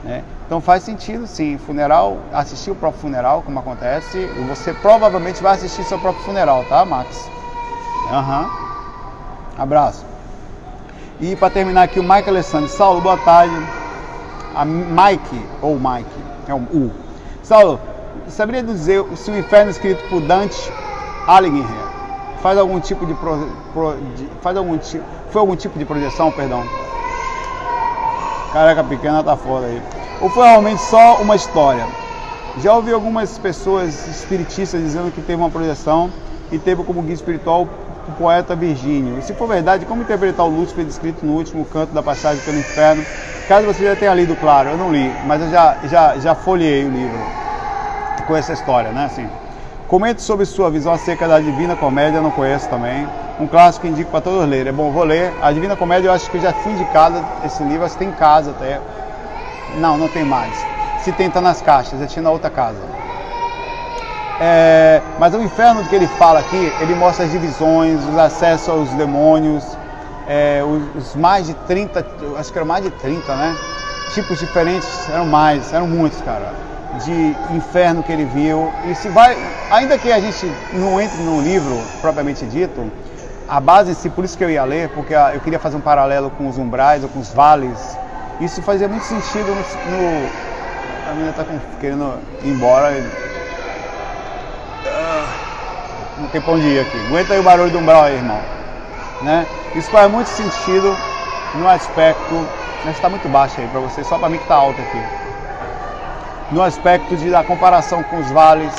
Né? 0.04 0.22
Então 0.46 0.60
faz 0.60 0.82
sentido 0.82 1.26
sim, 1.26 1.58
funeral, 1.58 2.18
assistir 2.32 2.70
o 2.70 2.74
próprio 2.74 3.00
funeral, 3.00 3.42
como 3.42 3.58
acontece, 3.58 4.26
você 4.48 4.72
provavelmente 4.72 5.42
vai 5.42 5.54
assistir 5.54 5.84
seu 5.84 5.98
próprio 5.98 6.24
funeral, 6.24 6.64
tá, 6.68 6.84
Max? 6.84 7.28
Aham. 8.10 8.42
Uhum. 8.44 8.68
Abraço. 9.58 10.06
E 11.20 11.34
para 11.34 11.50
terminar 11.50 11.82
aqui, 11.82 11.98
o 11.98 12.02
Mike 12.02 12.28
Alessandro. 12.28 12.68
Saulo, 12.68 13.00
boa 13.00 13.16
tarde. 13.18 13.54
A 14.54 14.64
Mike, 14.64 15.46
ou 15.60 15.76
Mike, 15.78 16.08
é 16.46 16.54
um 16.54 16.62
U. 16.72 16.92
Saulo, 17.42 17.80
saberia 18.28 18.62
dizer 18.62 19.04
se 19.16 19.30
o 19.30 19.36
inferno 19.38 19.70
escrito 19.70 20.08
por 20.08 20.20
Dante 20.20 20.72
Alighieri 21.26 21.68
faz 22.42 22.56
algum 22.56 22.78
tipo 22.78 23.04
de, 23.04 23.14
pro, 23.14 23.48
pro, 23.72 23.96
de, 24.16 24.28
faz 24.40 24.56
algum 24.56 24.78
tipo 24.78 25.04
foi 25.30 25.40
algum 25.40 25.56
tipo 25.56 25.78
de 25.78 25.84
projeção, 25.84 26.30
perdão? 26.30 26.62
Careca 28.52 28.82
pequena 28.84 29.22
tá 29.22 29.36
fora 29.36 29.66
aí. 29.66 29.82
Ou 30.20 30.30
foi 30.30 30.46
realmente 30.46 30.80
só 30.82 31.16
uma 31.16 31.36
história? 31.36 31.86
Já 32.60 32.74
ouvi 32.74 32.92
algumas 32.92 33.38
pessoas 33.38 34.08
espiritistas 34.08 34.82
dizendo 34.82 35.12
que 35.12 35.20
teve 35.20 35.40
uma 35.40 35.50
projeção 35.50 36.10
e 36.50 36.58
teve 36.58 36.82
como 36.82 37.02
guia 37.02 37.14
espiritual 37.14 37.68
o 38.08 38.12
poeta 38.12 38.56
Virgínio. 38.56 39.18
E 39.18 39.22
se 39.22 39.34
for 39.34 39.46
verdade, 39.46 39.84
como 39.84 40.02
interpretar 40.02 40.46
o 40.46 40.48
Lúcifer 40.48 40.84
descrito 40.84 41.24
no 41.24 41.34
último 41.34 41.64
canto 41.66 41.92
da 41.92 42.02
passagem 42.02 42.42
pelo 42.42 42.58
inferno? 42.58 43.04
Caso 43.46 43.66
você 43.66 43.84
já 43.84 43.96
tenha 43.96 44.14
lido, 44.14 44.34
claro, 44.36 44.70
eu 44.70 44.76
não 44.76 44.92
li, 44.92 45.10
mas 45.26 45.42
eu 45.42 45.50
já, 45.50 45.76
já, 45.84 46.18
já 46.18 46.34
folhei 46.34 46.84
o 46.84 46.90
livro 46.90 47.18
com 48.26 48.36
essa 48.36 48.52
história, 48.52 48.90
né? 48.90 49.04
Assim, 49.04 49.28
comente 49.88 50.20
sobre 50.20 50.44
sua 50.44 50.70
visão 50.70 50.92
acerca 50.92 51.26
da 51.26 51.40
Divina 51.40 51.74
Comédia, 51.74 52.20
não 52.20 52.30
conheço 52.30 52.68
também. 52.68 53.08
Um 53.40 53.46
clássico 53.46 53.86
que 53.86 53.92
indico 53.92 54.10
para 54.10 54.20
todos 54.20 54.46
lerem. 54.46 54.68
É 54.68 54.72
bom, 54.72 54.92
vou 54.92 55.02
ler. 55.02 55.32
A 55.42 55.50
Divina 55.50 55.74
Comédia 55.74 56.08
eu 56.08 56.12
acho 56.12 56.30
que 56.30 56.38
já 56.38 56.52
fui 56.52 56.72
indicado 56.72 57.24
esse 57.44 57.62
livro, 57.62 57.86
acho 57.86 57.94
que 57.94 58.00
tem 58.00 58.08
em 58.10 58.12
casa 58.12 58.50
até. 58.50 58.80
Não, 59.78 59.96
não 59.96 60.06
tem 60.08 60.24
mais. 60.24 60.54
Se 61.00 61.10
tenta 61.12 61.40
nas 61.40 61.62
caixas, 61.62 62.00
eu 62.00 62.06
tinha 62.06 62.22
na 62.22 62.30
outra 62.30 62.50
casa. 62.50 62.78
É, 64.40 65.00
mas 65.18 65.34
o 65.34 65.40
inferno 65.40 65.82
que 65.84 65.94
ele 65.96 66.06
fala 66.06 66.40
aqui, 66.40 66.72
ele 66.80 66.94
mostra 66.94 67.24
as 67.24 67.32
divisões, 67.32 67.98
os 68.04 68.16
acessos 68.16 68.68
aos 68.68 68.90
demônios, 68.90 69.64
é, 70.28 70.62
os, 70.62 71.02
os, 71.02 71.16
mais 71.16 71.46
de 71.46 71.54
30, 71.66 72.06
acho 72.38 72.52
que 72.52 72.58
eram 72.58 72.68
mais 72.68 72.84
de 72.84 72.90
30, 72.90 73.34
né? 73.34 73.56
Tipos 74.12 74.38
diferentes, 74.38 75.08
eram 75.08 75.26
mais, 75.26 75.72
eram 75.72 75.88
muitos, 75.88 76.20
cara 76.20 76.68
de 77.04 77.36
inferno 77.54 78.02
que 78.02 78.12
ele 78.12 78.24
viu. 78.24 78.72
E 78.86 78.94
se 78.94 79.08
vai, 79.08 79.36
ainda 79.70 79.98
que 79.98 80.10
a 80.10 80.20
gente 80.20 80.50
não 80.72 81.00
entre 81.00 81.22
no 81.22 81.40
livro 81.40 81.80
propriamente 82.00 82.44
dito, 82.46 82.90
a 83.48 83.60
base 83.60 83.94
si, 83.94 84.08
por 84.08 84.24
isso 84.24 84.36
que 84.36 84.44
eu 84.44 84.50
ia 84.50 84.64
ler, 84.64 84.88
porque 84.90 85.14
eu 85.14 85.40
queria 85.40 85.58
fazer 85.58 85.76
um 85.76 85.80
paralelo 85.80 86.30
com 86.30 86.48
os 86.48 86.58
umbrais 86.58 87.02
ou 87.02 87.08
com 87.08 87.20
os 87.20 87.32
vales. 87.32 87.96
Isso 88.40 88.62
fazia 88.62 88.88
muito 88.88 89.04
sentido 89.04 89.46
no. 89.48 89.54
no 89.54 90.48
a 91.08 91.12
menina 91.12 91.30
está 91.30 91.44
querendo 91.80 92.18
ir 92.44 92.50
embora. 92.50 92.92
Ah, 94.86 95.26
não 96.18 96.28
tem 96.28 96.40
pão 96.40 96.58
de 96.58 96.66
ir 96.66 96.80
aqui. 96.80 97.06
Aguenta 97.06 97.32
aí 97.32 97.40
o 97.40 97.42
barulho 97.42 97.70
do 97.70 97.78
umbral 97.78 98.04
aí, 98.04 98.16
irmão. 98.16 98.38
Né? 99.22 99.46
Isso 99.74 99.90
faz 99.90 100.10
muito 100.10 100.26
sentido 100.26 100.94
no 101.54 101.68
aspecto. 101.68 102.46
Mas 102.84 102.94
está 102.94 103.08
muito 103.08 103.28
baixo 103.28 103.60
aí 103.60 103.66
para 103.68 103.80
você, 103.80 104.04
só 104.04 104.18
para 104.18 104.28
mim 104.28 104.36
que 104.36 104.44
está 104.44 104.54
alto 104.54 104.80
aqui 104.80 105.27
no 106.50 106.62
aspecto 106.62 107.14
de, 107.16 107.30
da 107.30 107.44
comparação 107.44 108.02
com 108.02 108.18
os 108.18 108.30
vales, 108.30 108.72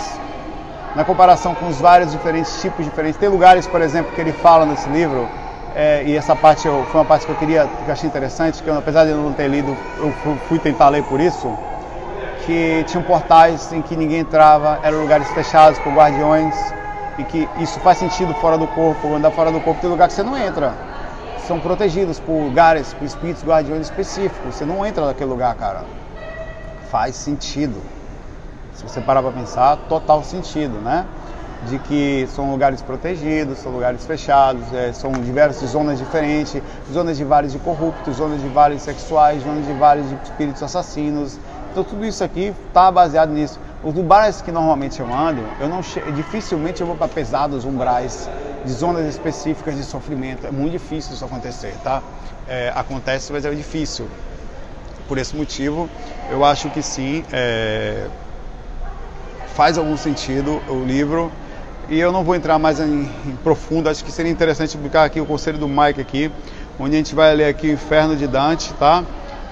na 0.96 1.04
comparação 1.06 1.54
com 1.54 1.68
os 1.68 1.80
vários 1.80 2.12
diferentes 2.12 2.62
tipos 2.62 2.84
diferentes. 2.84 3.20
Tem 3.20 3.30
lugares, 3.30 3.68
por 3.68 3.82
exemplo, 3.82 4.12
que 4.14 4.20
ele 4.20 4.34
fala 4.34 4.66
nesse 4.66 4.90
livro, 4.90 5.28
é, 5.76 6.04
e 6.04 6.16
essa 6.16 6.36
parte 6.36 6.68
eu, 6.68 6.84
foi 6.86 7.00
uma 7.00 7.06
parte 7.06 7.26
que 7.26 7.32
eu 7.32 7.36
queria, 7.36 7.68
que 7.68 7.88
eu 7.88 7.94
achei 7.94 8.10
interessante, 8.10 8.62
que 8.64 8.68
eu, 8.68 8.78
apesar 8.78 9.06
de 9.06 9.12
eu 9.12 9.18
não 9.18 9.34
ter 9.34 9.48
lido, 9.48 9.78
eu 9.98 10.12
fui 10.48 10.58
tentar 10.58 10.90
ler 10.90 11.04
por 11.04 11.20
isso, 11.20 11.56
que 12.46 12.84
tinham 12.88 13.04
portais 13.04 13.72
em 13.72 13.82
que 13.82 13.96
ninguém 13.96 14.20
entrava, 14.20 14.80
eram 14.82 15.02
lugares 15.02 15.30
fechados 15.30 15.78
por 15.80 15.94
guardiões, 15.94 16.56
e 17.20 17.24
que 17.24 17.48
isso 17.60 17.80
faz 17.82 18.00
sentido 18.00 18.34
fora 18.36 18.58
do 18.58 18.66
corpo, 18.68 19.14
andar 19.14 19.30
fora 19.32 19.52
do 19.52 19.60
corpo 19.60 19.80
tem 19.82 19.90
lugar 19.90 20.08
que 20.08 20.14
você 20.14 20.24
não 20.24 20.38
entra. 20.38 20.74
São 21.46 21.60
protegidos 21.60 22.20
por 22.20 22.32
lugares, 22.32 22.94
por 22.94 23.06
espíritos 23.06 23.44
guardiões 23.44 23.88
específicos. 23.88 24.56
Você 24.56 24.66
não 24.66 24.86
entra 24.86 25.06
naquele 25.06 25.30
lugar, 25.30 25.54
cara 25.56 25.84
faz 26.92 27.16
sentido. 27.16 27.82
Se 28.74 28.84
você 28.84 29.02
parar 29.02 29.22
para 29.22 29.32
pensar, 29.32 29.78
total 29.90 30.24
sentido, 30.24 30.80
né? 30.82 31.06
De 31.68 31.78
que 31.80 32.28
são 32.34 32.52
lugares 32.52 32.82
protegidos, 32.82 33.60
são 33.60 33.72
lugares 33.72 34.06
fechados, 34.06 34.74
é, 34.74 34.94
são 34.94 35.12
diversas 35.12 35.72
zonas 35.72 36.00
diferentes, 36.00 36.62
zonas 36.92 37.18
de 37.18 37.24
vales 37.26 37.52
de 37.52 37.60
corruptos, 37.60 38.16
zonas 38.16 38.42
de 38.42 38.48
vales 38.48 38.82
sexuais, 38.82 39.44
zonas 39.44 39.66
de 39.66 39.74
vales 39.74 40.08
de 40.08 40.16
espíritos 40.24 40.64
assassinos. 40.64 41.38
Então 41.72 41.84
tudo 41.84 42.06
isso 42.06 42.24
aqui 42.24 42.54
está 42.68 42.90
baseado 42.90 43.32
nisso. 43.32 43.60
Os 43.84 43.94
lugares 43.94 44.42
que 44.42 44.52
normalmente 44.52 45.00
eu 45.00 45.14
ando, 45.14 45.42
eu 45.60 45.68
não 45.68 45.82
dificilmente 46.16 46.82
eu 46.82 46.88
vou 46.88 46.96
para 46.96 47.08
pesados 47.10 47.66
umbrais 47.66 48.30
de 48.64 48.72
zonas 48.72 49.06
específicas 49.06 49.76
de 49.76 49.84
sofrimento. 49.84 50.48
É 50.48 50.52
muito 50.52 50.72
difícil 50.72 51.14
isso 51.14 51.26
acontecer, 51.26 51.76
tá? 51.84 52.02
É, 52.48 52.72
acontece, 52.74 53.32
mas 53.32 53.46
é 53.46 53.52
difícil 53.52 54.08
por 55.10 55.18
esse 55.18 55.36
motivo, 55.36 55.90
eu 56.30 56.46
acho 56.46 56.70
que 56.70 56.82
sim, 56.84 57.26
é, 57.34 58.06
faz 59.56 59.78
algum 59.78 59.98
sentido 59.98 60.62
o 60.70 60.86
livro. 60.86 61.30
E 61.90 62.00
eu 62.00 62.12
não 62.12 62.24
vou 62.24 62.36
entrar 62.36 62.60
mais 62.60 62.80
em, 62.80 63.10
em 63.26 63.36
profundo, 63.44 63.90
acho 63.90 64.06
que 64.06 64.12
seria 64.12 64.32
interessante 64.32 64.78
publicar 64.78 65.06
aqui 65.06 65.20
o 65.20 65.26
conselho 65.26 65.58
do 65.58 65.68
Mike 65.68 66.00
aqui, 66.00 66.32
onde 66.80 66.94
a 66.94 66.98
gente 66.98 67.16
vai 67.16 67.34
ler 67.34 67.46
aqui 67.46 67.68
o 67.68 67.74
Inferno 67.74 68.16
de 68.16 68.28
Dante, 68.28 68.72
tá? 68.76 69.04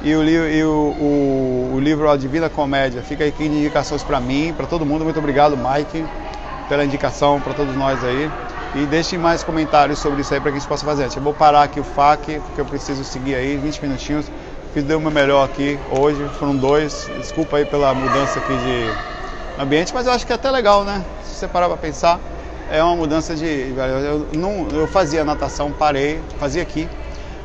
E 0.04 0.13
o, 0.13 0.24
e 0.24 0.63
o, 0.63 0.70
o, 0.70 1.72
o 1.76 1.80
livro 1.80 2.08
A 2.08 2.15
Divina 2.15 2.48
Comédia. 2.48 3.02
Fica 3.02 3.26
aqui 3.26 3.46
indicações 3.46 4.04
para 4.04 4.20
mim, 4.20 4.54
para 4.56 4.67
todo 4.67 4.86
mundo. 4.86 5.04
Muito 5.04 5.17
obrigado, 5.17 5.58
Mike, 5.58 6.06
pela 6.70 6.86
indicação 6.86 7.41
para 7.41 7.56
todos 7.56 7.76
nós 7.76 8.04
aí. 8.04 8.30
E 8.76 8.86
deixem 8.86 9.17
mais 9.17 9.43
comentários 9.43 9.98
sobre 9.98 10.22
isso 10.22 10.32
aí 10.32 10.39
para 10.39 10.52
que 10.52 10.58
a 10.58 10.60
gente 10.60 10.70
possa 10.70 10.86
fazer. 10.86 11.10
Eu 11.15 11.22
vou 11.24 11.34
parar 11.34 11.63
aqui 11.63 11.80
o 11.80 11.84
FAQ, 11.84 12.39
porque 12.41 12.62
eu 12.62 12.65
preciso 12.65 13.04
seguir 13.04 13.34
aí 13.34 13.58
20 13.58 13.82
minutinhos. 13.82 14.28
Fiz 14.73 14.84
o 14.84 14.99
meu 14.99 15.12
melhor 15.12 15.45
aqui 15.45 15.80
hoje, 15.89 16.27
foram 16.38 16.56
dois. 16.56 17.10
Desculpa 17.17 17.58
aí 17.58 17.65
pela 17.65 17.93
mudança 17.93 18.39
aqui 18.39 18.56
de 18.58 18.93
ambiente, 19.58 19.93
mas 19.93 20.06
eu 20.06 20.12
acho 20.12 20.25
que 20.25 20.32
é 20.32 20.36
até 20.36 20.51
legal, 20.51 20.84
né? 20.84 21.03
Se 21.23 21.36
você 21.36 21.47
parar 21.47 21.67
para 21.67 21.77
pensar, 21.77 22.19
é 22.69 22.84
uma 22.84 22.95
mudança 22.95 23.34
de. 23.34 23.45
Eu, 23.45 24.27
não, 24.34 24.67
eu 24.73 24.86
fazia 24.86 25.23
natação, 25.23 25.71
parei, 25.71 26.19
fazia 26.38 26.62
aqui, 26.62 26.88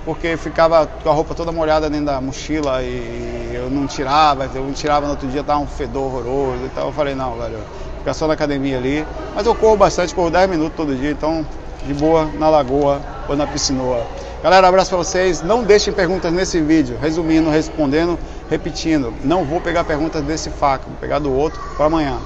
porque 0.05 0.37
ficava 0.37 0.87
com 0.87 1.09
a 1.09 1.13
roupa 1.13 1.35
toda 1.35 1.53
molhada 1.53 1.89
dentro 1.89 2.07
da 2.07 2.21
mochila 2.21 2.83
e 2.83 3.53
eu 3.55 3.71
não 3.71 3.87
tirava, 3.87 4.51
eu 4.53 4.65
não 4.65 4.73
tirava 4.73 5.07
no 5.07 5.13
outro 5.13 5.29
dia, 5.29 5.45
tava 5.45 5.61
um 5.61 5.67
fedor 5.67 6.05
horroroso. 6.05 6.65
Então 6.65 6.89
eu 6.89 6.93
falei, 6.93 7.15
não, 7.15 7.37
velho, 7.39 7.59
ficar 7.99 8.15
só 8.15 8.27
na 8.27 8.35
academia 8.35 8.77
ali. 8.77 9.07
Mas 9.35 9.47
eu 9.47 9.55
corro 9.55 9.77
bastante, 9.77 10.13
corro 10.13 10.29
10 10.29 10.51
minutos 10.51 10.77
todo 10.77 10.95
dia, 10.95 11.13
então 11.13 11.47
de 11.87 11.95
boa 11.95 12.31
na 12.39 12.49
lagoa 12.49 13.01
ou 13.29 13.37
na 13.37 13.47
piscinoa. 13.47 14.07
Galera, 14.43 14.67
abraço 14.67 14.91
para 14.91 14.99
vocês. 14.99 15.41
Não 15.43 15.63
deixem 15.63 15.93
perguntas 15.93 16.33
nesse 16.33 16.61
vídeo. 16.61 16.99
Resumindo, 17.01 17.49
respondendo, 17.49 18.19
repetindo. 18.51 19.15
Não 19.25 19.45
vou 19.45 19.61
pegar 19.61 19.85
perguntas 19.85 20.23
desse 20.23 20.51
faco, 20.51 20.87
vou 20.89 20.97
pegar 20.99 21.19
do 21.19 21.33
outro 21.33 21.61
para 21.77 21.87
amanhã. 21.87 22.19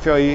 FOI 0.00 0.30